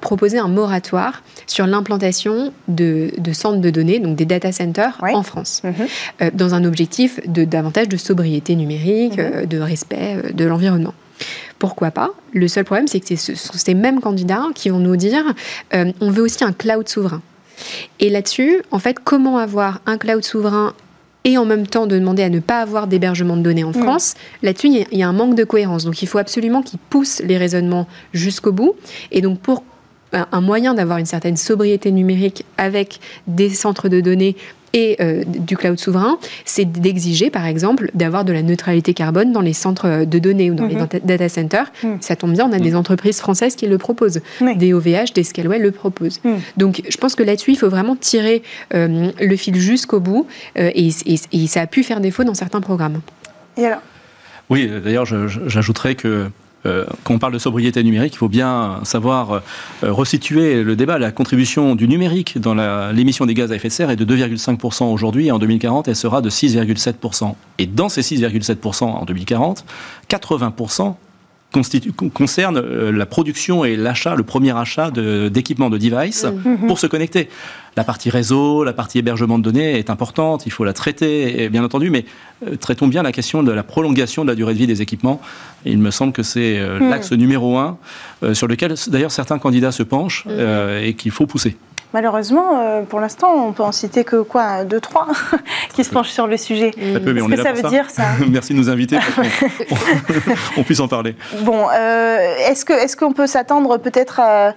[0.00, 5.22] proposaient un moratoire sur l'implantation de de, centres de données, donc des data centers en
[5.22, 5.74] France, mhm.
[6.22, 9.30] euh, dans un objectif de davantage de sobriété numérique, mhm.
[9.34, 10.94] euh, de respect euh, de l'environnement.
[11.58, 12.10] Pourquoi pas?
[12.32, 15.24] Le seul problème, c'est que ce sont ces mêmes candidats qui vont nous dire
[15.72, 17.22] on veut aussi un cloud souverain.
[18.00, 20.74] Et là-dessus, en fait, comment avoir un cloud souverain
[21.22, 23.82] et en même temps de demander à ne pas avoir d'hébergement de données en mhm.
[23.82, 25.84] France, là-dessus, il y, a un manque de cohérence.
[25.84, 28.74] Donc, il faut absolument qu'ils poussent les raisonnements jusqu'au bout.
[29.10, 29.64] Et donc, pour
[30.14, 34.36] un moyen d'avoir une certaine sobriété numérique avec des centres de données
[34.74, 39.40] et euh, du cloud souverain, c'est d'exiger, par exemple, d'avoir de la neutralité carbone dans
[39.40, 40.88] les centres de données ou dans les mhm.
[41.04, 41.72] data centers.
[41.82, 41.98] Mhm.
[42.00, 44.20] Ça tombe bien, on a des entreprises françaises qui le proposent.
[44.56, 46.20] Des OVH, des Scaleway le proposent.
[46.24, 46.38] Mhm.
[46.56, 48.42] Donc, je pense que là-dessus, il faut vraiment tirer
[48.74, 50.26] euh, le fil jusqu'au bout
[50.58, 50.90] euh, et,
[51.46, 53.00] ça a pu faire défaut dans certains programmes.
[54.50, 56.26] Oui, d'ailleurs, j'ajouterais que
[56.64, 59.42] quand on parle de sobriété numérique, il faut bien savoir
[59.82, 60.98] resituer le débat.
[60.98, 62.54] La contribution du numérique dans
[62.92, 65.30] l'émission des gaz à effet de serre est de 2,5% aujourd'hui.
[65.30, 67.34] En 2040, elle sera de 6,7%.
[67.58, 69.64] Et dans ces 6,7% en 2040,
[70.08, 70.94] 80%
[72.12, 76.66] concerne euh, la production et l'achat, le premier achat d'équipements de, devices mm.
[76.66, 77.28] pour se connecter.
[77.76, 81.64] La partie réseau, la partie hébergement de données est importante, il faut la traiter, bien
[81.64, 82.04] entendu, mais
[82.46, 85.20] euh, traitons bien la question de la prolongation de la durée de vie des équipements.
[85.64, 86.90] il me semble que c'est euh, mm.
[86.90, 87.78] l'axe numéro un
[88.32, 90.82] sur lequel d'ailleurs certains candidats se penchent mm.
[90.82, 91.56] et qu'il faut pousser.
[91.94, 95.06] Malheureusement, euh, pour l'instant, on peut en citer que quoi, deux, trois
[95.74, 96.72] qui se penchent sur le sujet.
[96.72, 98.98] Qu'est-ce que ça veut dire ça Merci de nous inviter
[99.68, 99.78] pour
[100.56, 101.14] qu'on puisse en parler.
[101.42, 102.18] Bon, euh,
[102.50, 104.54] est-ce qu'on peut s'attendre peut-être à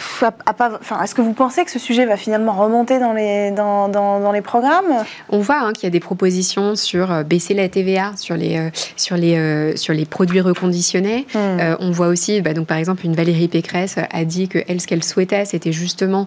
[0.00, 4.32] enfin, est-ce que vous pensez que ce sujet va finalement remonter dans les, dans, dans,
[4.32, 5.04] les programmes?
[5.28, 8.58] On voit hein, qu'il y a des propositions sur euh, baisser la TVA sur les,
[8.58, 11.26] euh, sur les, euh, sur les produits reconditionnés.
[11.34, 11.76] Hmm.
[11.80, 14.86] on voit aussi, bah, donc, par exemple, une Valérie Pécresse a dit que elle, ce
[14.86, 16.26] qu'elle souhaitait, c'était justement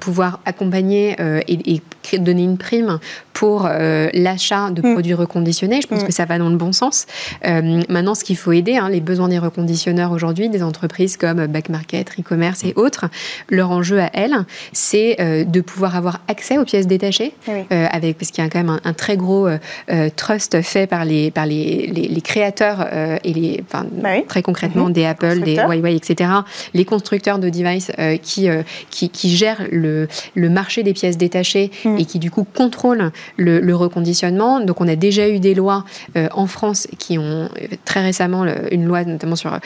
[0.00, 1.82] pouvoir accompagner et, et,
[2.14, 2.98] donner une prime
[3.32, 4.92] pour l'achat de hmm.
[4.94, 5.80] produits reconditionnés.
[5.82, 6.06] Je pense hmm.
[6.06, 7.06] que ça va dans le bon sens.
[7.44, 11.68] maintenant, ce qu'il faut aider, hein, les besoins des reconditionneurs aujourd'hui, des entreprises comme Back
[11.68, 13.06] Market, e-commerce et autres,
[13.50, 14.36] leur enjeu à elles,
[14.72, 18.50] c'est euh, de pouvoir avoir accès aux pièces détachées, euh, avec, parce qu'il y a
[18.50, 22.86] quand même un, très gros euh, trust fait par les, par les, les, créateurs
[23.24, 24.92] et les, enfin, bah très concrètement mhm.
[24.92, 26.30] des Apple, des Huawei, etc.,
[26.74, 27.92] les constructeurs de devices
[28.22, 28.48] qui,
[28.90, 32.02] qui, qui, gèrent le, le, marché des pièces détachées mhm.
[32.02, 34.60] et qui du coup contrôlent le, le, reconditionnement.
[34.60, 35.84] Donc on a déjà eu des lois
[36.32, 37.48] en France qui ont
[37.84, 39.58] très récemment une loi notamment sur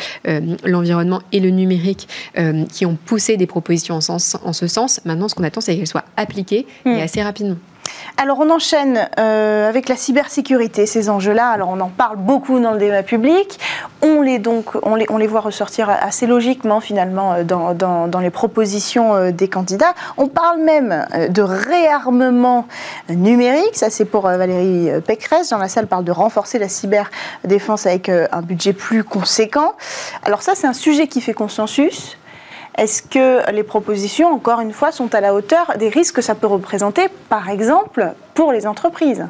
[0.64, 2.08] l'environnement et le numérique
[2.72, 5.00] qui ont poussé des propositions en, sens, en ce sens.
[5.04, 7.00] Maintenant, ce qu'on attend, c'est qu'elles soient appliquées et hmm.
[7.00, 7.56] assez rapidement.
[8.16, 11.57] Alors on enchaîne euh, avec la cybersécurité, ces enjeux-là.
[11.66, 13.59] On en parle beaucoup dans le débat public.
[14.03, 19.94] On les, voit ressortir assez logiquement finalement euh, dans les propositions euh, des candidats.
[20.18, 22.66] On parle même de réarmement
[23.09, 23.74] numérique.
[23.74, 25.48] Ça c'est pour Valérie Pécresse.
[25.48, 29.72] Dans la salle parle de renforcer la cyberdéfense avec un budget plus conséquent.
[30.24, 32.18] Alors ça c'est un sujet qui fait consensus.
[32.80, 36.34] Est-ce que les propositions, encore une fois, sont à la hauteur des risques que ça
[36.34, 39.26] peut représenter, par exemple, pour les entreprises?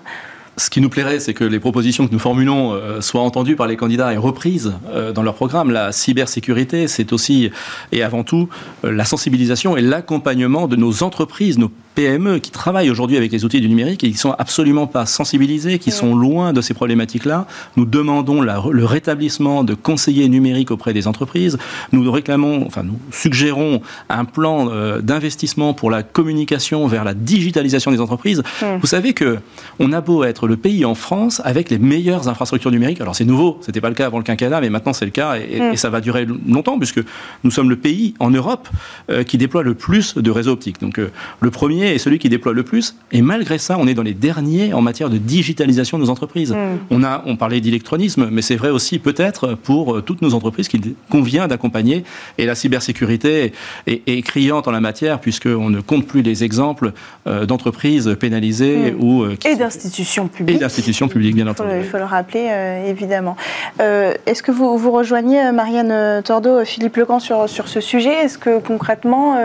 [0.56, 3.66] Ce qui nous plairait, c'est que les propositions que nous formulons euh, soient entendues par
[3.66, 5.72] les candidats et reprises euh, dans leur programme.
[5.72, 7.50] La cybersécurité, c'est aussi
[7.90, 8.48] et avant tout
[8.84, 13.44] euh, la sensibilisation et l'accompagnement de nos entreprises, nos PME qui travaillent aujourd'hui avec les
[13.44, 16.72] outils du numérique et qui ne sont absolument pas sensibilisés, qui sont loin de ces
[16.72, 17.46] problématiques-là.
[17.76, 21.58] Nous demandons le rétablissement de conseillers numériques auprès des entreprises.
[21.92, 27.90] Nous réclamons, enfin nous suggérons un plan euh, d'investissement pour la communication vers la digitalisation
[27.90, 28.42] des entreprises.
[28.80, 29.38] Vous savez que
[29.78, 33.02] on a beau être le pays en France avec les meilleures infrastructures numériques.
[33.02, 35.36] Alors c'est nouveau, c'était pas le cas avant le quinquennat, mais maintenant c'est le cas
[35.36, 37.00] et, ça va durer longtemps puisque
[37.44, 38.68] nous sommes le pays en Europe
[39.10, 40.80] euh, qui déploie le plus de réseaux optiques.
[40.80, 41.10] Donc euh,
[41.40, 42.94] le premier est celui qui déploie le plus.
[43.12, 46.52] Et malgré ça, on est dans les derniers en matière de digitalisation de nos entreprises.
[46.52, 46.78] Hmm.
[46.90, 50.68] On, a, on parlait d'électronisme, mais c'est vrai aussi peut-être pour euh, toutes nos entreprises
[50.68, 52.04] qu'il convient d'accompagner.
[52.38, 53.52] Et la cybersécurité
[53.86, 56.92] est, criante en la matière, puisqu'on ne compte plus les exemples
[57.26, 59.02] euh, d'entreprises pénalisées hmm.
[59.02, 59.22] ou...
[59.22, 60.56] Euh, et d'institutions publiques.
[60.56, 61.70] Et d'institutions publiques, bien entendu.
[61.78, 62.48] Il faut le rappeler,
[62.86, 63.36] évidemment.
[63.78, 68.12] Est-ce que vous, vous rejoignez, Marianne Tordeau, Philippe Lecan, sur, sur ce sujet?
[68.12, 69.36] Est-ce que concrètement,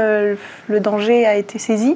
[0.67, 1.95] le danger a été saisi?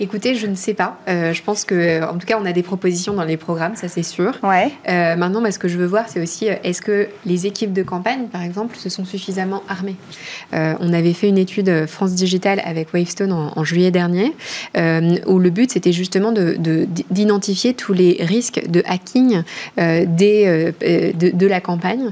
[0.00, 0.98] Écoutez, je ne sais pas.
[1.08, 3.86] Euh, je pense que, en tout cas, on a des propositions dans les programmes, ça
[3.86, 4.36] c'est sûr.
[4.42, 4.72] Ouais.
[4.88, 7.84] Euh, maintenant, ce que je veux voir, c'est aussi euh, est-ce que les équipes de
[7.84, 9.96] campagne, par exemple, se sont suffisamment armées?
[10.52, 14.32] On avait fait une étude France Digital avec Wavestone en, juillet dernier,
[15.26, 19.42] où le but c'était justement d'identifier de, tous les risques de hacking
[19.76, 22.10] des, de, la campagne,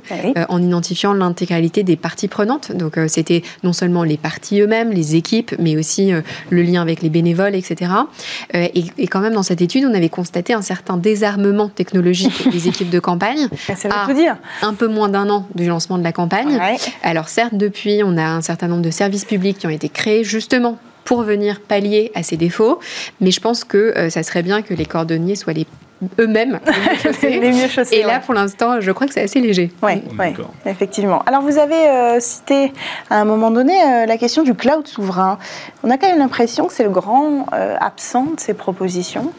[0.49, 2.73] en identifiant l'intégralité des parties prenantes.
[2.73, 6.12] Donc, c'était non seulement les parties eux-mêmes, les équipes, mais aussi
[6.51, 7.73] le lien avec les bénévoles, etc.
[8.55, 12.68] Euh, et, quand même, dans cette étude, on avait constaté un certain désarmement technologique des
[12.68, 13.49] équipes de campagne.
[13.77, 14.37] Ça veut tout dire.
[14.62, 16.59] Un peu moins d'un an du lancement de la campagne.
[17.03, 20.25] Alors certes, depuis, on a un certain nombre de services publics qui ont été créés
[20.25, 22.81] justement pour venir pallier à ces défauts,
[23.21, 25.67] mais je pense que euh, ça serait bien que les cordonniers soient les
[26.19, 26.61] eux-mêmes
[27.23, 27.97] les mieux chaussés.
[27.97, 29.71] Et là, pour l'instant, je crois que c'est assez léger.
[29.83, 30.35] Oui, ouais,
[30.67, 31.23] effectivement.
[31.27, 32.73] Alors, vous avez euh, cité
[33.11, 35.38] à un moment donné euh, la question du cloud souverain.
[35.83, 39.33] On a quand même l'impression que c'est le grand euh, absent de ces propositions.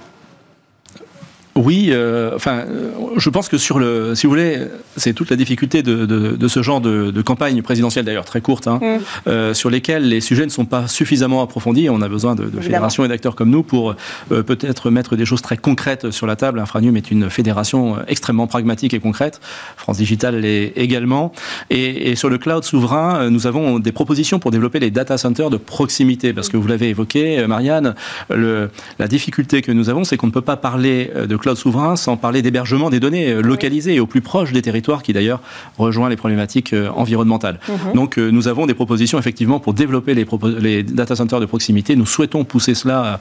[1.55, 4.59] Oui, euh, enfin, euh, je pense que sur le, si vous voulez,
[4.97, 8.41] c'est toute la difficulté de, de, de ce genre de, de, campagne présidentielle, d'ailleurs très
[8.41, 9.01] courte, hein, mm.
[9.27, 11.89] euh, sur lesquelles les sujets ne sont pas suffisamment approfondis.
[11.91, 13.95] On a besoin de, fédérations et d'acteurs comme nous pour
[14.31, 16.59] euh, peut-être mettre des choses très concrètes sur la table.
[16.59, 19.39] Infranium est une fédération extrêmement pragmatique et concrète.
[19.77, 21.33] France Digital l'est également.
[21.69, 25.51] Et, et, sur le cloud souverain, nous avons des propositions pour développer les data centers
[25.51, 27.93] de proximité, parce que vous l'avez évoqué, Marianne,
[28.29, 31.95] le, la difficulté que nous avons, c'est qu'on ne peut pas parler de cloud souverain,
[31.95, 35.41] sans parler d'hébergement des données euh, localisées et au plus proche des territoires, qui d'ailleurs
[35.77, 37.59] rejoint les problématiques euh, environnementales.
[37.67, 37.93] Mhm.
[37.93, 40.25] Donc euh, nous avons des propositions effectivement pour développer les,
[40.59, 41.95] les, data centers de proximité.
[41.95, 43.19] Nous souhaitons pousser cela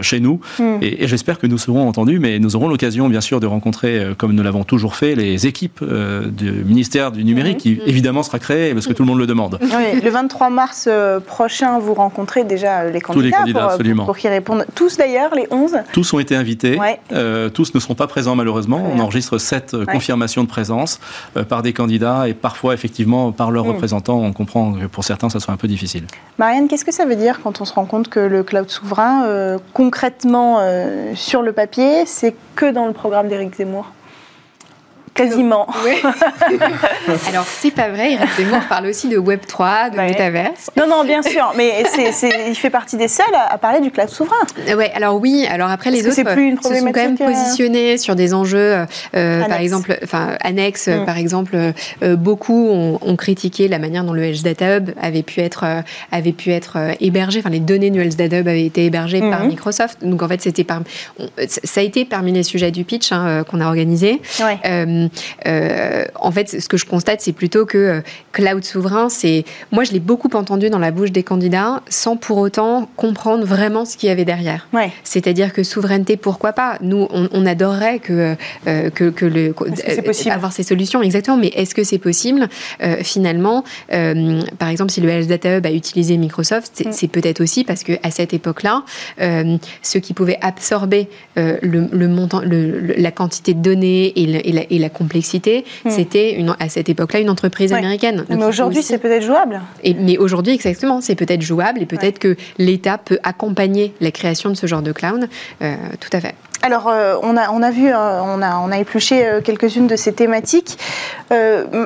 [0.00, 0.78] chez nous mhm.
[0.82, 4.32] et, j'espère que nous serons entendus, mais nous aurons l'occasion bien sûr de rencontrer, comme
[4.32, 7.80] nous l'avons toujours fait, les équipes du ministère du numérique, qui mhm.
[7.86, 9.58] évidemment sera créé parce que tout le monde le demande.
[9.60, 10.88] le 23 mars
[11.26, 14.66] prochain, vous rencontrez déjà les candidats, tous les candidats pour, pour, qu'ils répondent.
[14.74, 16.78] Tous d'ailleurs, les 11 Tous ont été invités.
[17.52, 18.82] Tous ne seront pas présents malheureusement.
[18.92, 21.00] On enregistre sept euh, confirmations de présence
[21.36, 23.70] euh, par des candidats et parfois effectivement par leurs hmm.
[23.70, 24.18] représentants.
[24.18, 26.04] On comprend que pour certains ça soit un peu difficile.
[26.38, 29.24] Marianne, qu'est-ce que ça veut dire quand on se rend compte que le cloud souverain,
[29.26, 30.60] euh, concrètement
[31.14, 33.92] sur le papier, c'est que dans le programme d'Éric Zemmour?
[35.14, 35.66] Quasiment.
[35.84, 35.92] Oui.
[37.28, 38.12] Alors, c'est pas vrai.
[38.12, 40.70] Eric Zemmour parle aussi de Web3, de Metaverse.
[40.76, 41.52] Non, non, bien sûr.
[41.56, 41.84] Mais
[42.48, 44.36] il fait partie des seuls à, parler du cloud souverain.
[44.74, 45.46] Oui, alors oui.
[45.50, 49.44] Alors après, les autres plus se sont quand même euh, positionnés sur des enjeux, euh,
[49.44, 51.04] par exemple, enfin, annexes, mm.
[51.04, 51.56] par exemple.
[52.02, 55.64] Euh, beaucoup ont, critiqué la manière dont le Health Data Hub avait pu être,
[56.10, 57.40] avait pu être hébergé.
[57.40, 59.48] Enfin, les données du Health Data Hub avaient été hébergées par mm-hmm.
[59.48, 59.98] Microsoft.
[60.02, 60.80] Donc, en fait, c'était par,
[61.46, 64.22] ça a été parmi les sujets du pitch hein, qu'on a organisé.
[64.40, 65.01] Ouais.
[65.46, 68.00] Euh, en fait, ce que je constate, c'est plutôt que euh,
[68.32, 69.44] cloud souverain, c'est.
[69.70, 73.84] Moi, je l'ai beaucoup entendu dans la bouche des candidats sans pour autant comprendre vraiment
[73.84, 74.68] ce qu'il y avait derrière.
[75.04, 76.78] C'est-à-dire que souveraineté, pourquoi pas?
[76.80, 78.36] Nous, on, adorerait que,
[78.66, 79.54] euh, que, que, le.
[80.30, 82.48] avoir ces solutions, exactement, mais est-ce que c'est possible?
[83.02, 87.10] Finalement, par exemple, si le Health Data Hub a utilisé Microsoft, c'est mm.
[87.10, 88.84] peut-être aussi parce qu'à cette époque-là,
[89.18, 95.64] ce qui pouvait absorber le, montant, la quantité de données et, la, et la complexité,
[95.84, 95.90] hmm.
[95.90, 98.24] c'était à cette époque-là une entreprise américaine.
[98.28, 99.60] mais aujourd'hui, c'est peut-être jouable.
[99.82, 104.50] Et, mais aujourd'hui, exactement, c'est peut-être jouable et peut-être que l'État peut accompagner la création
[104.50, 105.28] de ce genre de cloud.
[105.62, 106.34] Euh, tout à fait.
[106.64, 109.96] Alors, euh, on, a, on a vu, euh, on, a, on a épluché quelques-unes de
[109.96, 110.78] ces thématiques.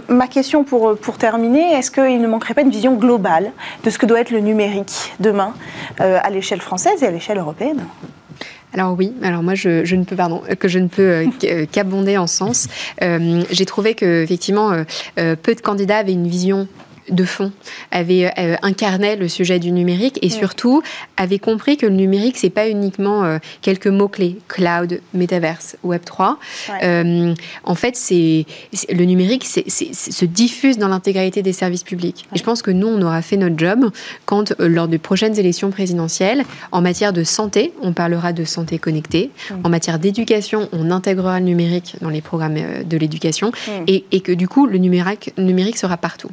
[0.08, 3.52] ma question pour, pour terminer, est-ce qu'il ne manquerait pas une vision globale
[3.84, 5.54] de ce que doit être le numérique demain,
[5.98, 7.86] à l'échelle française et à l'échelle européenne?
[8.72, 12.18] Alors oui, alors moi je, ne peux pardon que je ne peux euh, euh, qu'abonder
[12.18, 12.68] en sens.
[13.02, 14.72] Euh, j'ai trouvé que effectivement
[15.14, 16.68] peu de candidats avaient une vision
[17.10, 17.52] de fond
[17.90, 20.82] avait euh, incarné le sujet du numérique et surtout
[21.16, 26.02] avait compris que le numérique c'est pas uniquement euh, quelques mots clés cloud, metaverse, Web
[26.04, 26.38] 3.
[26.82, 28.46] Euh, en fait, c'est
[28.90, 32.26] le numérique se diffuse dans l'intégralité des services publics.
[32.34, 33.90] Et je pense que nous on aura fait notre job
[34.24, 39.30] quand lors des prochaines élections présidentielles en matière de santé, on parlera de santé connectée.
[39.64, 43.52] En matière d'éducation, on intégrera le numérique dans les programmes de l'éducation
[43.86, 46.30] et, et, que du coup le numérique, le numérique sera partout.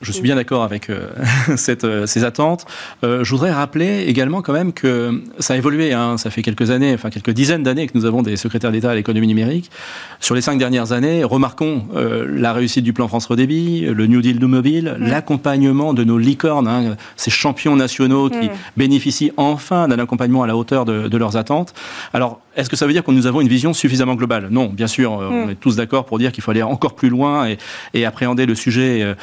[0.00, 1.08] Je suis bien d'accord avec euh,
[1.56, 2.64] cette, euh, ces attentes.
[3.04, 5.92] Euh, je voudrais rappeler également quand même que ça a évolué.
[5.92, 6.16] Hein.
[6.16, 8.94] Ça fait quelques années, enfin quelques dizaines d'années que nous avons des secrétaires d'État à
[8.94, 9.70] l'économie numérique.
[10.18, 14.38] Sur les cinq dernières années, remarquons la réussite du plan France Redébit, le New Deal
[14.38, 15.06] du mobile, mmh.
[15.06, 18.52] l'accompagnement de nos licornes, hein, ces champions nationaux qui mmh.
[18.76, 21.74] bénéficient enfin d'un accompagnement à la hauteur de, de leurs attentes.
[22.12, 24.48] Alors, est-ce que ça veut dire que nous avons une vision suffisamment globale?
[24.50, 25.50] Non, bien sûr, on mmh.
[25.50, 27.58] est tous d'accord pour dire qu'il faut aller encore plus loin et,
[27.94, 29.14] et appréhender le sujet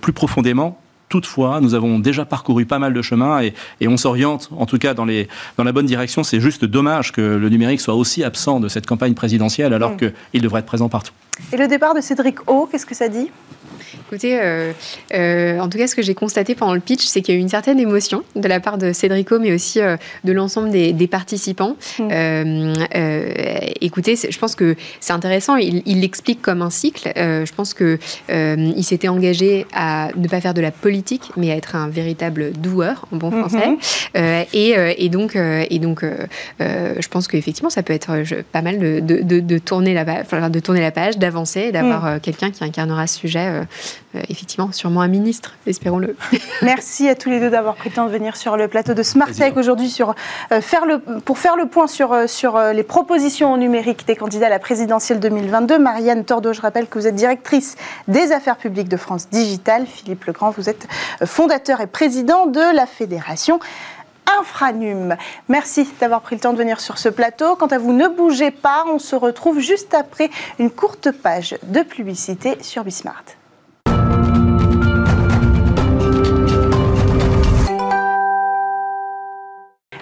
[0.00, 0.78] plus profondément.
[1.08, 3.54] Toutefois, nous avons déjà parcouru pas mal de chemin et,
[3.86, 6.24] on s'oriente, en tout cas, dans, les, dans la bonne direction.
[6.24, 10.12] C'est juste dommage que le numérique soit aussi absent de cette campagne présidentielle alors mm.
[10.32, 11.12] qu'il devrait être présent partout.
[11.52, 13.30] Et le départ de Cédric O, qu'est-ce que ça dit?
[14.08, 14.72] Écoutez, euh,
[15.14, 17.40] euh, en tout cas, ce que j'ai constaté pendant le pitch, c'est qu'il y a
[17.40, 21.06] eu une certaine émotion de la part de Cédrico, mais aussi euh, de l'ensemble des,
[21.08, 21.76] participants.
[21.98, 22.74] Mm.
[23.80, 25.56] écoutez, je pense que c'est intéressant.
[25.56, 27.12] Il l'explique comme un cycle.
[27.16, 31.56] je pense que il s'était engagé à ne pas faire de la politique, mais à
[31.56, 33.38] être un véritable doueur en bon mm-hmm.
[33.38, 34.46] français.
[34.52, 36.04] Et, donc, et donc,
[36.60, 40.90] je pense qu'effectivement, ça peut être pas mal de, de, tourner la, de tourner la
[40.90, 42.20] page, d'avancer, d'avoir mm.
[42.20, 43.62] quelqu'un qui incarnera ce sujet
[44.14, 46.16] effectivement, sûrement un ministre, espérons-le.
[46.62, 49.02] Merci à tous les deux d'avoir pris le temps de venir sur le plateau de
[49.02, 50.14] Smart Tech aujourd'hui sur,
[50.52, 54.46] euh, faire le, pour faire le point sur, euh, sur les propositions numériques des candidats
[54.46, 55.78] à la présidentielle 2022.
[55.78, 57.76] Marianne Tordeau, je rappelle que vous êtes directrice
[58.08, 59.86] des affaires publiques de France Digital.
[59.86, 60.86] Philippe Legrand, vous êtes
[61.24, 63.60] fondateur et président de la Fédération
[64.38, 65.16] Infranum.
[65.48, 67.56] Merci d'avoir pris le temps de venir sur ce plateau.
[67.56, 71.82] Quant à vous, ne bougez pas, on se retrouve juste après une courte page de
[71.82, 73.24] publicité sur Bismart.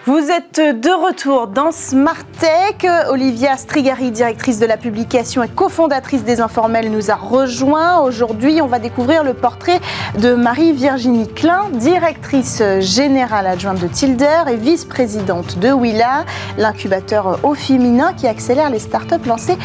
[0.07, 2.91] Vous êtes de retour dans Smart Tech.
[3.09, 8.01] Olivia Strigari, directrice de la publication et cofondatrice des Informels, nous a rejoint.
[8.01, 9.81] Aujourd'hui, on va découvrir le portrait
[10.21, 16.27] de Marie-Virginie Klein, directrice générale adjointe de Tilder et vice-présidente de Willa,
[16.59, 19.57] l'incubateur au féminin qui accélère les startups lancées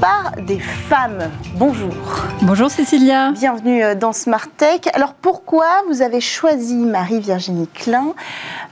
[0.00, 1.30] par des femmes.
[1.54, 1.94] Bonjour.
[2.42, 3.32] Bonjour Cécilia.
[3.32, 4.80] Bienvenue euh, dans Smart Tech.
[4.92, 8.14] Alors pourquoi vous avez choisi Marie-Virginie Klein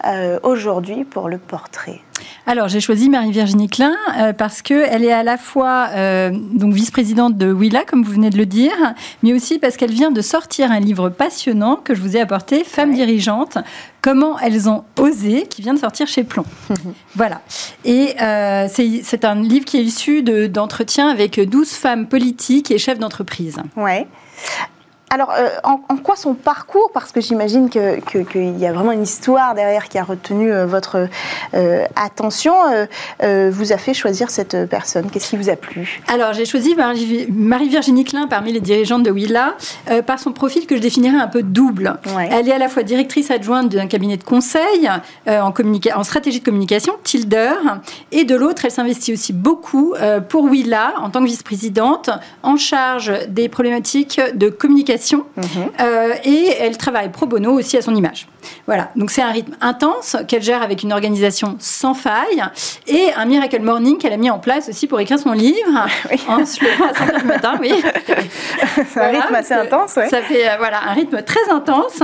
[0.07, 2.01] euh, aujourd'hui pour le portrait
[2.47, 7.37] alors, j'ai choisi Marie-Virginie Klein euh, parce qu'elle est à la fois euh, donc vice-présidente
[7.37, 10.71] de Willa, comme vous venez de le dire, mais aussi parce qu'elle vient de sortir
[10.71, 13.59] un livre passionnant que je vous ai apporté, Femmes dirigeantes,
[14.03, 16.45] comment elles ont osé, qui vient de sortir chez Plomb.
[17.15, 17.41] voilà.
[17.85, 22.99] Et euh, c'est un livre qui est issu d'entretiens avec 12 femmes politiques et chefs
[22.99, 23.57] d'entreprise.
[23.77, 24.07] Ouais.
[25.11, 29.55] Alors, euh, en, quoi son parcours Parce que j'imagine qu'il y a vraiment une histoire
[29.55, 31.09] derrière qui a retenu euh, votre
[31.55, 32.55] euh, attention.
[33.21, 35.11] vous a fait choisir cette personne?
[35.11, 36.01] Qu'est-ce qui vous a plu?
[36.09, 36.75] Alors, j'ai choisi
[37.31, 39.55] Marie-Virginie Klein parmi les dirigeantes de Willa
[40.07, 41.97] par son profil que je définirais un peu double.
[42.31, 44.91] Elle est à la fois directrice adjointe d'un cabinet de conseil
[45.27, 47.55] en, en, stratégie de communication, Tilder,
[48.13, 49.95] et de l'autre, elle s'investit aussi beaucoup
[50.29, 52.11] pour Willa en tant que vice-présidente
[52.43, 54.94] en charge des problématiques de communication
[55.81, 58.27] euh, et elle travaille pro bono aussi à son image.
[58.67, 62.43] Voilà, donc c'est un rythme intense qu'elle gère avec une organisation sans faille
[62.87, 66.21] et un Miracle Morning qu'elle a mis en place aussi pour écrire son livre oui.
[66.29, 67.59] en se levant à 5 h du matin.
[67.61, 67.73] Oui.
[68.93, 69.91] c'est un rythme assez intense.
[69.93, 72.03] Ça fait euh, voilà, un rythme très intense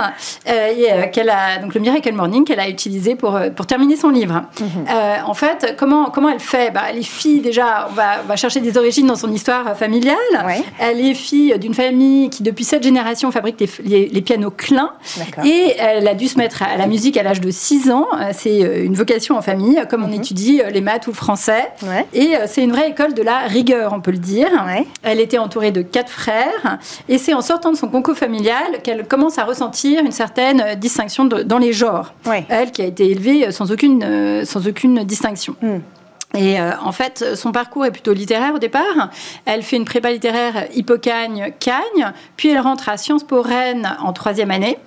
[0.49, 4.09] euh, et qu'elle a, donc le Miracle Morning qu'elle a utilisé pour, pour terminer son
[4.09, 4.43] livre.
[4.61, 4.87] Mhm.
[5.27, 6.71] en fait, comment, comment elle fait?
[6.73, 10.17] Bah, Elle est fille, déjà, on va, va, chercher des origines dans son histoire familiale.
[10.79, 14.93] Elle est fille d'une famille qui, depuis cette génération, fabrique les, les, pianos Klein
[15.45, 18.07] et elle a dû se mettre à la musique à l'âge de 6 ans.
[18.19, 20.15] Euh, c'est euh, une vocation en famille, comme on mhm.
[20.15, 21.71] étudie euh, les maths ou le français.
[22.15, 24.49] Et c'est une vraie école de la rigueur, on peut le dire.
[25.03, 26.79] Elle était entourée de quatre frères.
[27.09, 31.27] Et c'est en sortant de son concours familial qu'elle commence à ressentir une certaine distinction
[31.27, 32.15] dans les genres.
[32.49, 35.55] Elle qui a été élevée sans aucune, sans aucune distinction.
[35.61, 35.81] Hmm.
[36.37, 39.11] Et en fait, son parcours est plutôt littéraire au départ.
[39.47, 44.53] Elle fait une prépa littéraire Hippocagne-Cagne, puis elle rentre à Sciences Po Rennes en troisième
[44.53, 44.79] année.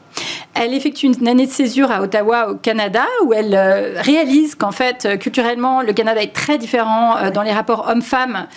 [0.55, 4.71] Elle effectue une année de césure à Ottawa, au Canada, où elle euh, réalise qu'en
[4.71, 8.47] fait, euh, culturellement, le Canada est très différent euh, dans les rapports hommes-femmes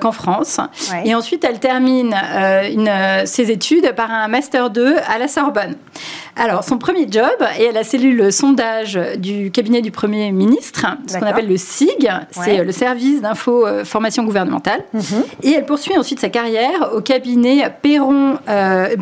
[0.00, 0.58] qu'en France.
[1.04, 2.14] Et ensuite, elle termine
[3.26, 5.74] ses études par un Master 2 à la Sorbonne.
[6.34, 11.18] Alors, son premier job est à la cellule sondage du cabinet du Premier ministre, ce
[11.18, 14.82] qu'on appelle le SIG, c'est le service d'info formation gouvernementale.
[14.94, 15.02] Mhm.
[15.42, 18.38] Et elle poursuit ensuite sa carrière au cabinet Perron,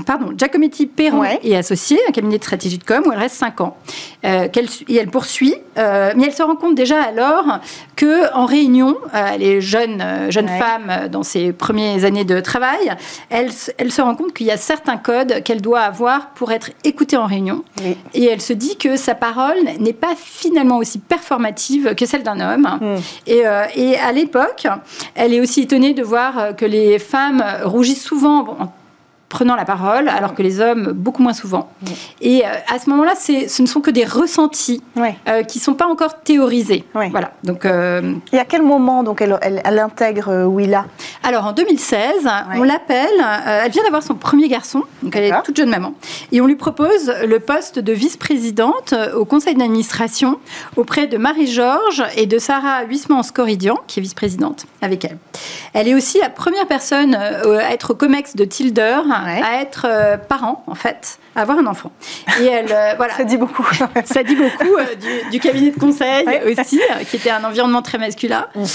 [0.06, 3.60] pardon, Giacometti Perron et associés, un cabinet de stratégie de com, où elle reste 5
[3.60, 3.76] ans.
[4.24, 4.48] Euh,
[4.88, 7.58] et elle poursuit, euh, mais elle se rend compte déjà alors
[7.96, 12.92] que en réunion, euh, elle est jeune, jeune femme dans ses premières années de travail,
[13.28, 16.70] elle, elle se rend compte qu'il y a certains codes qu'elle doit avoir pour être
[16.84, 17.64] écoutée en réunion.
[18.14, 22.40] Et elle se dit que sa parole n'est pas finalement aussi performative que celle d'un
[22.40, 22.78] homme.
[22.80, 22.96] Hmm.
[23.26, 23.42] Et,
[23.76, 24.66] et, à l'époque,
[25.14, 28.72] elle est aussi étonnée de voir que les femmes rougissent souvent
[29.34, 31.68] prenant la parole, alors que les hommes beaucoup moins souvent.
[32.20, 35.74] Et euh, à ce moment-là, ce ne sont que des ressentis euh, qui ne sont
[35.74, 36.84] pas encore théorisés.
[36.94, 37.32] Voilà.
[37.42, 40.86] Donc, euh, Et à quel moment donc elle, elle, intègre Willa?
[41.24, 43.08] Alors en 2016, on l'appelle.
[43.44, 45.94] elle vient d'avoir son premier garçon, donc elle est toute jeune maman,
[46.30, 50.38] et on lui propose le poste de vice-présidente au conseil d'administration
[50.76, 55.18] auprès de Marie-Georges et de Sarah Huisman-Scoridian, qui est vice-présidente avec elle.
[55.72, 60.16] Elle est aussi la première personne à être au COMEX de Tilder à être euh,
[60.16, 61.90] parent, en fait, à avoir un enfant.
[62.40, 63.14] Et elle, euh, voilà.
[63.16, 63.66] Ça dit beaucoup.
[64.04, 68.46] ça dit beaucoup euh, du, cabinet de conseil aussi, qui était un environnement très masculin.
[68.54, 68.66] Mhm.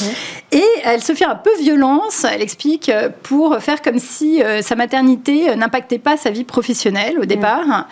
[0.51, 2.91] Et elle se fait un peu violence, elle explique,
[3.23, 7.87] pour faire comme si sa maternité n'impactait pas sa vie professionnelle au départ,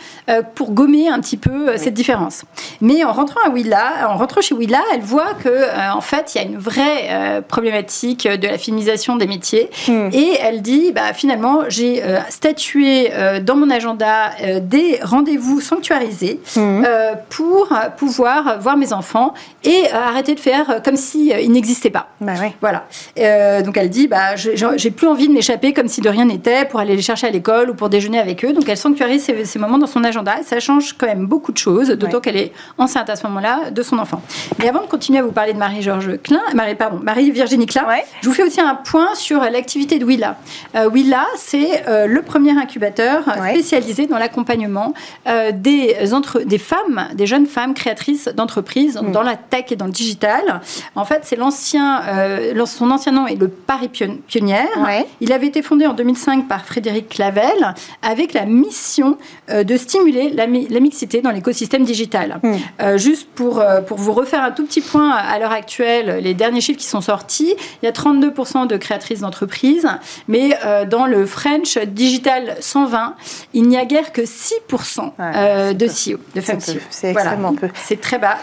[0.55, 2.43] pour gommer un petit peu cette différence.
[2.81, 6.41] Mais en rentrant à Willa, en rentrant chez Willa, elle voit que en fait, il
[6.41, 9.69] y a une vraie problématique de la féminisation des métiers.
[9.87, 10.09] Hmm.
[10.13, 12.01] Et elle dit, bah, finalement, j'ai
[12.37, 13.11] statuer
[13.41, 14.31] dans mon agenda
[14.61, 16.83] des rendez-vous sanctuarisés mmh.
[17.29, 19.33] pour pouvoir voir mes enfants
[19.63, 22.09] et arrêter de faire comme si ils n'existaient pas.
[22.21, 22.85] Bah voilà.
[23.61, 26.79] donc elle dit, bah, j'ai plus envie de m'échapper comme si de rien n'était pour
[26.79, 28.53] aller les chercher à l'école ou pour déjeuner avec eux.
[28.53, 31.57] Donc elle sanctuarise ces, ces moments dans son agenda ça change quand même beaucoup de
[31.57, 34.21] choses, d'autant qu'elle est enceinte à ce moment-là de son enfant.
[34.59, 37.85] Mais avant de continuer à vous parler de Marie-Georges Klein, Marie, pardon, Marie-Virginie Klein,
[38.21, 40.37] je vous fais aussi un point sur l'activité de Willa.
[40.75, 44.93] Euh, Willa, c'est euh, le premier incubateur spécialisé dans l'accompagnement
[45.27, 49.11] euh, des, entre, des femmes, des jeunes femmes créatrices d'entreprises mm.
[49.11, 50.61] dans la tech et dans le digital.
[50.95, 52.01] En fait, c'est l'ancien,
[52.65, 54.67] son ancien nom est le Paris Pionnière.
[55.21, 59.17] Il avait été fondé en 2005 par Frédéric Clavel avec la mission
[59.49, 62.39] de stimuler la, la mixité dans l'écosystème digital.
[62.43, 62.97] Mm.
[62.97, 66.79] juste pour, pour vous refaire un tout petit point à l'heure actuelle, les derniers chiffres
[66.79, 69.87] qui sont sortis, il y a 32% de créatrices d'entreprises,
[70.27, 72.16] mais euh, dans le French Digital
[72.59, 73.15] 120,
[73.53, 76.79] il n'y a guère que 6% euh, de CEO, de femmes CEO.
[76.89, 77.69] C'est extrêmement peu.
[77.73, 78.37] C'est très bas.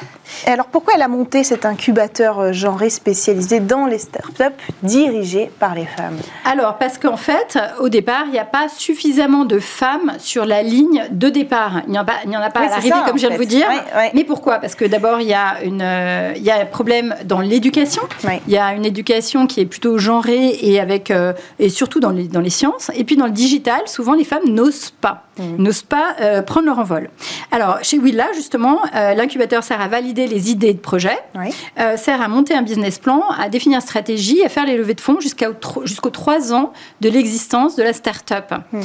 [0.46, 4.44] Et alors pourquoi elle a monté cet incubateur euh, genré spécialisé dans les startups
[4.82, 6.18] dirigées par les femmes?
[6.44, 10.62] Alors parce qu'en fait, au départ, il n'y a pas suffisamment de femmes sur la
[10.62, 11.82] ligne de départ.
[11.86, 13.66] Il n'y en, a pas à l'arrivée, comme je viens de vous dire.
[14.14, 14.58] Mais pourquoi?
[14.58, 18.02] Parce que d'abord, il y a une euh, il y a un problème dans l'éducation.
[18.46, 22.10] Il y a une éducation qui est plutôt genrée et, avec, euh, et surtout dans
[22.10, 22.90] les, dans les sciences.
[22.94, 25.56] Et puis dans le digital, souvent les femmes n'osent pas, mm.
[25.58, 27.10] n'osent pas euh, prendre leur envol.
[27.50, 31.16] Alors chez Willa, justement, l'incubateur sert à valider les idées de projet,
[31.96, 35.00] sert à monter un business plan, à définir une stratégie, à faire les levées de
[35.00, 38.52] fonds jusqu'aux trois ans de l'existence de la start-up.
[38.72, 38.80] Mm.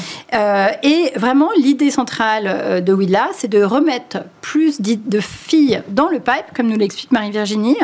[0.84, 6.54] et vraiment, l'idée centrale de Willa, c'est de remettre plus de filles dans le pipe,
[6.56, 7.78] comme nous l'explique Marie-Virginie,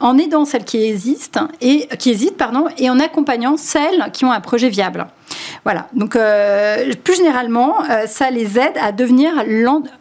[0.00, 4.32] en aidant celles qui existent et qui hésitent, pardon, et en accompagnant celles qui ont
[4.32, 5.06] un projet viable.
[5.64, 5.88] Voilà.
[5.94, 9.32] Donc, euh, plus généralement, euh, ça les aide à devenir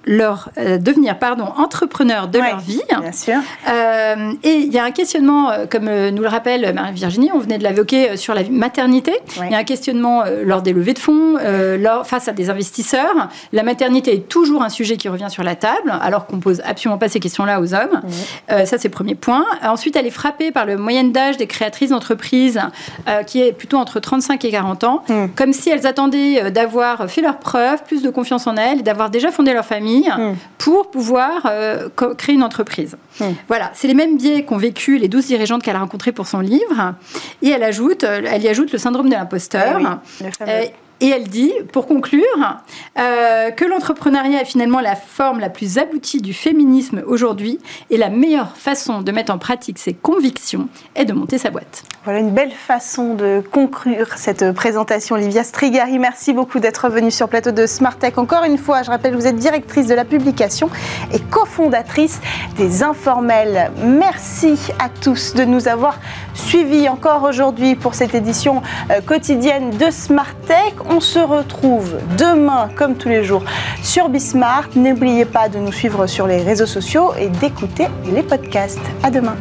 [0.06, 2.82] leur euh, devenir pardon entrepreneurs de leur vie.
[2.89, 3.39] Bien sûr.
[4.43, 8.18] et il y a un questionnement, comme nous le rappelle Marie-Virginie, on venait de l'évoquer
[8.18, 9.14] sur la maternité.
[9.38, 11.38] Il y a un questionnement lors des levées de fonds,
[11.80, 13.30] lors, face à des investisseurs.
[13.51, 16.97] La maternité est toujours un sujet qui revient sur la table, alors qu'on pose absolument
[16.97, 18.01] pas ces questions-là aux hommes.
[18.49, 19.45] ça, c'est le premier point.
[19.64, 22.60] Ensuite, elle est frappée par le moyenne d'âge des créatrices d'entreprises,
[23.28, 25.04] qui est plutôt entre 35 et 40 ans.
[25.10, 25.28] Mm.
[25.36, 28.84] Comme si elles attendaient euh, d'avoir fait leurs preuves, plus de confiance en elles, et
[28.84, 30.34] d'avoir déjà fondé leur famille mm.
[30.58, 32.98] pour pouvoir euh, créer une entreprise.
[33.20, 33.26] Mm.
[33.48, 36.39] Voilà, c'est les mêmes biais qu'ont vécu les douze dirigeantes qu'elle a rencontrées pour son
[36.39, 36.96] livre.
[37.44, 40.00] Et elle, ajoute, euh, elle y ajoute le syndrome de l'imposteur.
[40.48, 40.72] Eh
[41.04, 42.24] et elle dit, pour conclure,
[42.97, 48.08] euh, que l'entrepreneuriat est finalement la forme la plus aboutie du féminisme aujourd'hui et la
[48.08, 51.84] meilleure façon de mettre en pratique ses convictions est de monter sa boîte.
[52.06, 55.16] Voilà une belle façon de conclure cette présentation.
[55.16, 58.18] Olivia Strigari, merci beaucoup d'être venue sur le plateau de Smart Tech.
[58.18, 60.70] Encore une fois, je rappelle, vous êtes directrice de la publication
[61.14, 62.22] et cofondatrice
[62.56, 63.72] des Informels.
[63.84, 65.99] Merci à tous de nous avoir
[66.34, 70.74] suivis encore aujourd'hui pour cette édition euh, quotidienne de Smart Tech.
[70.96, 73.44] On se retrouve demain, comme tous les jours,
[73.82, 74.70] sur Bismart.
[74.76, 78.80] N'oubliez pas de nous suivre sur les réseaux sociaux et d'écouter les podcasts.
[79.02, 79.36] À demain.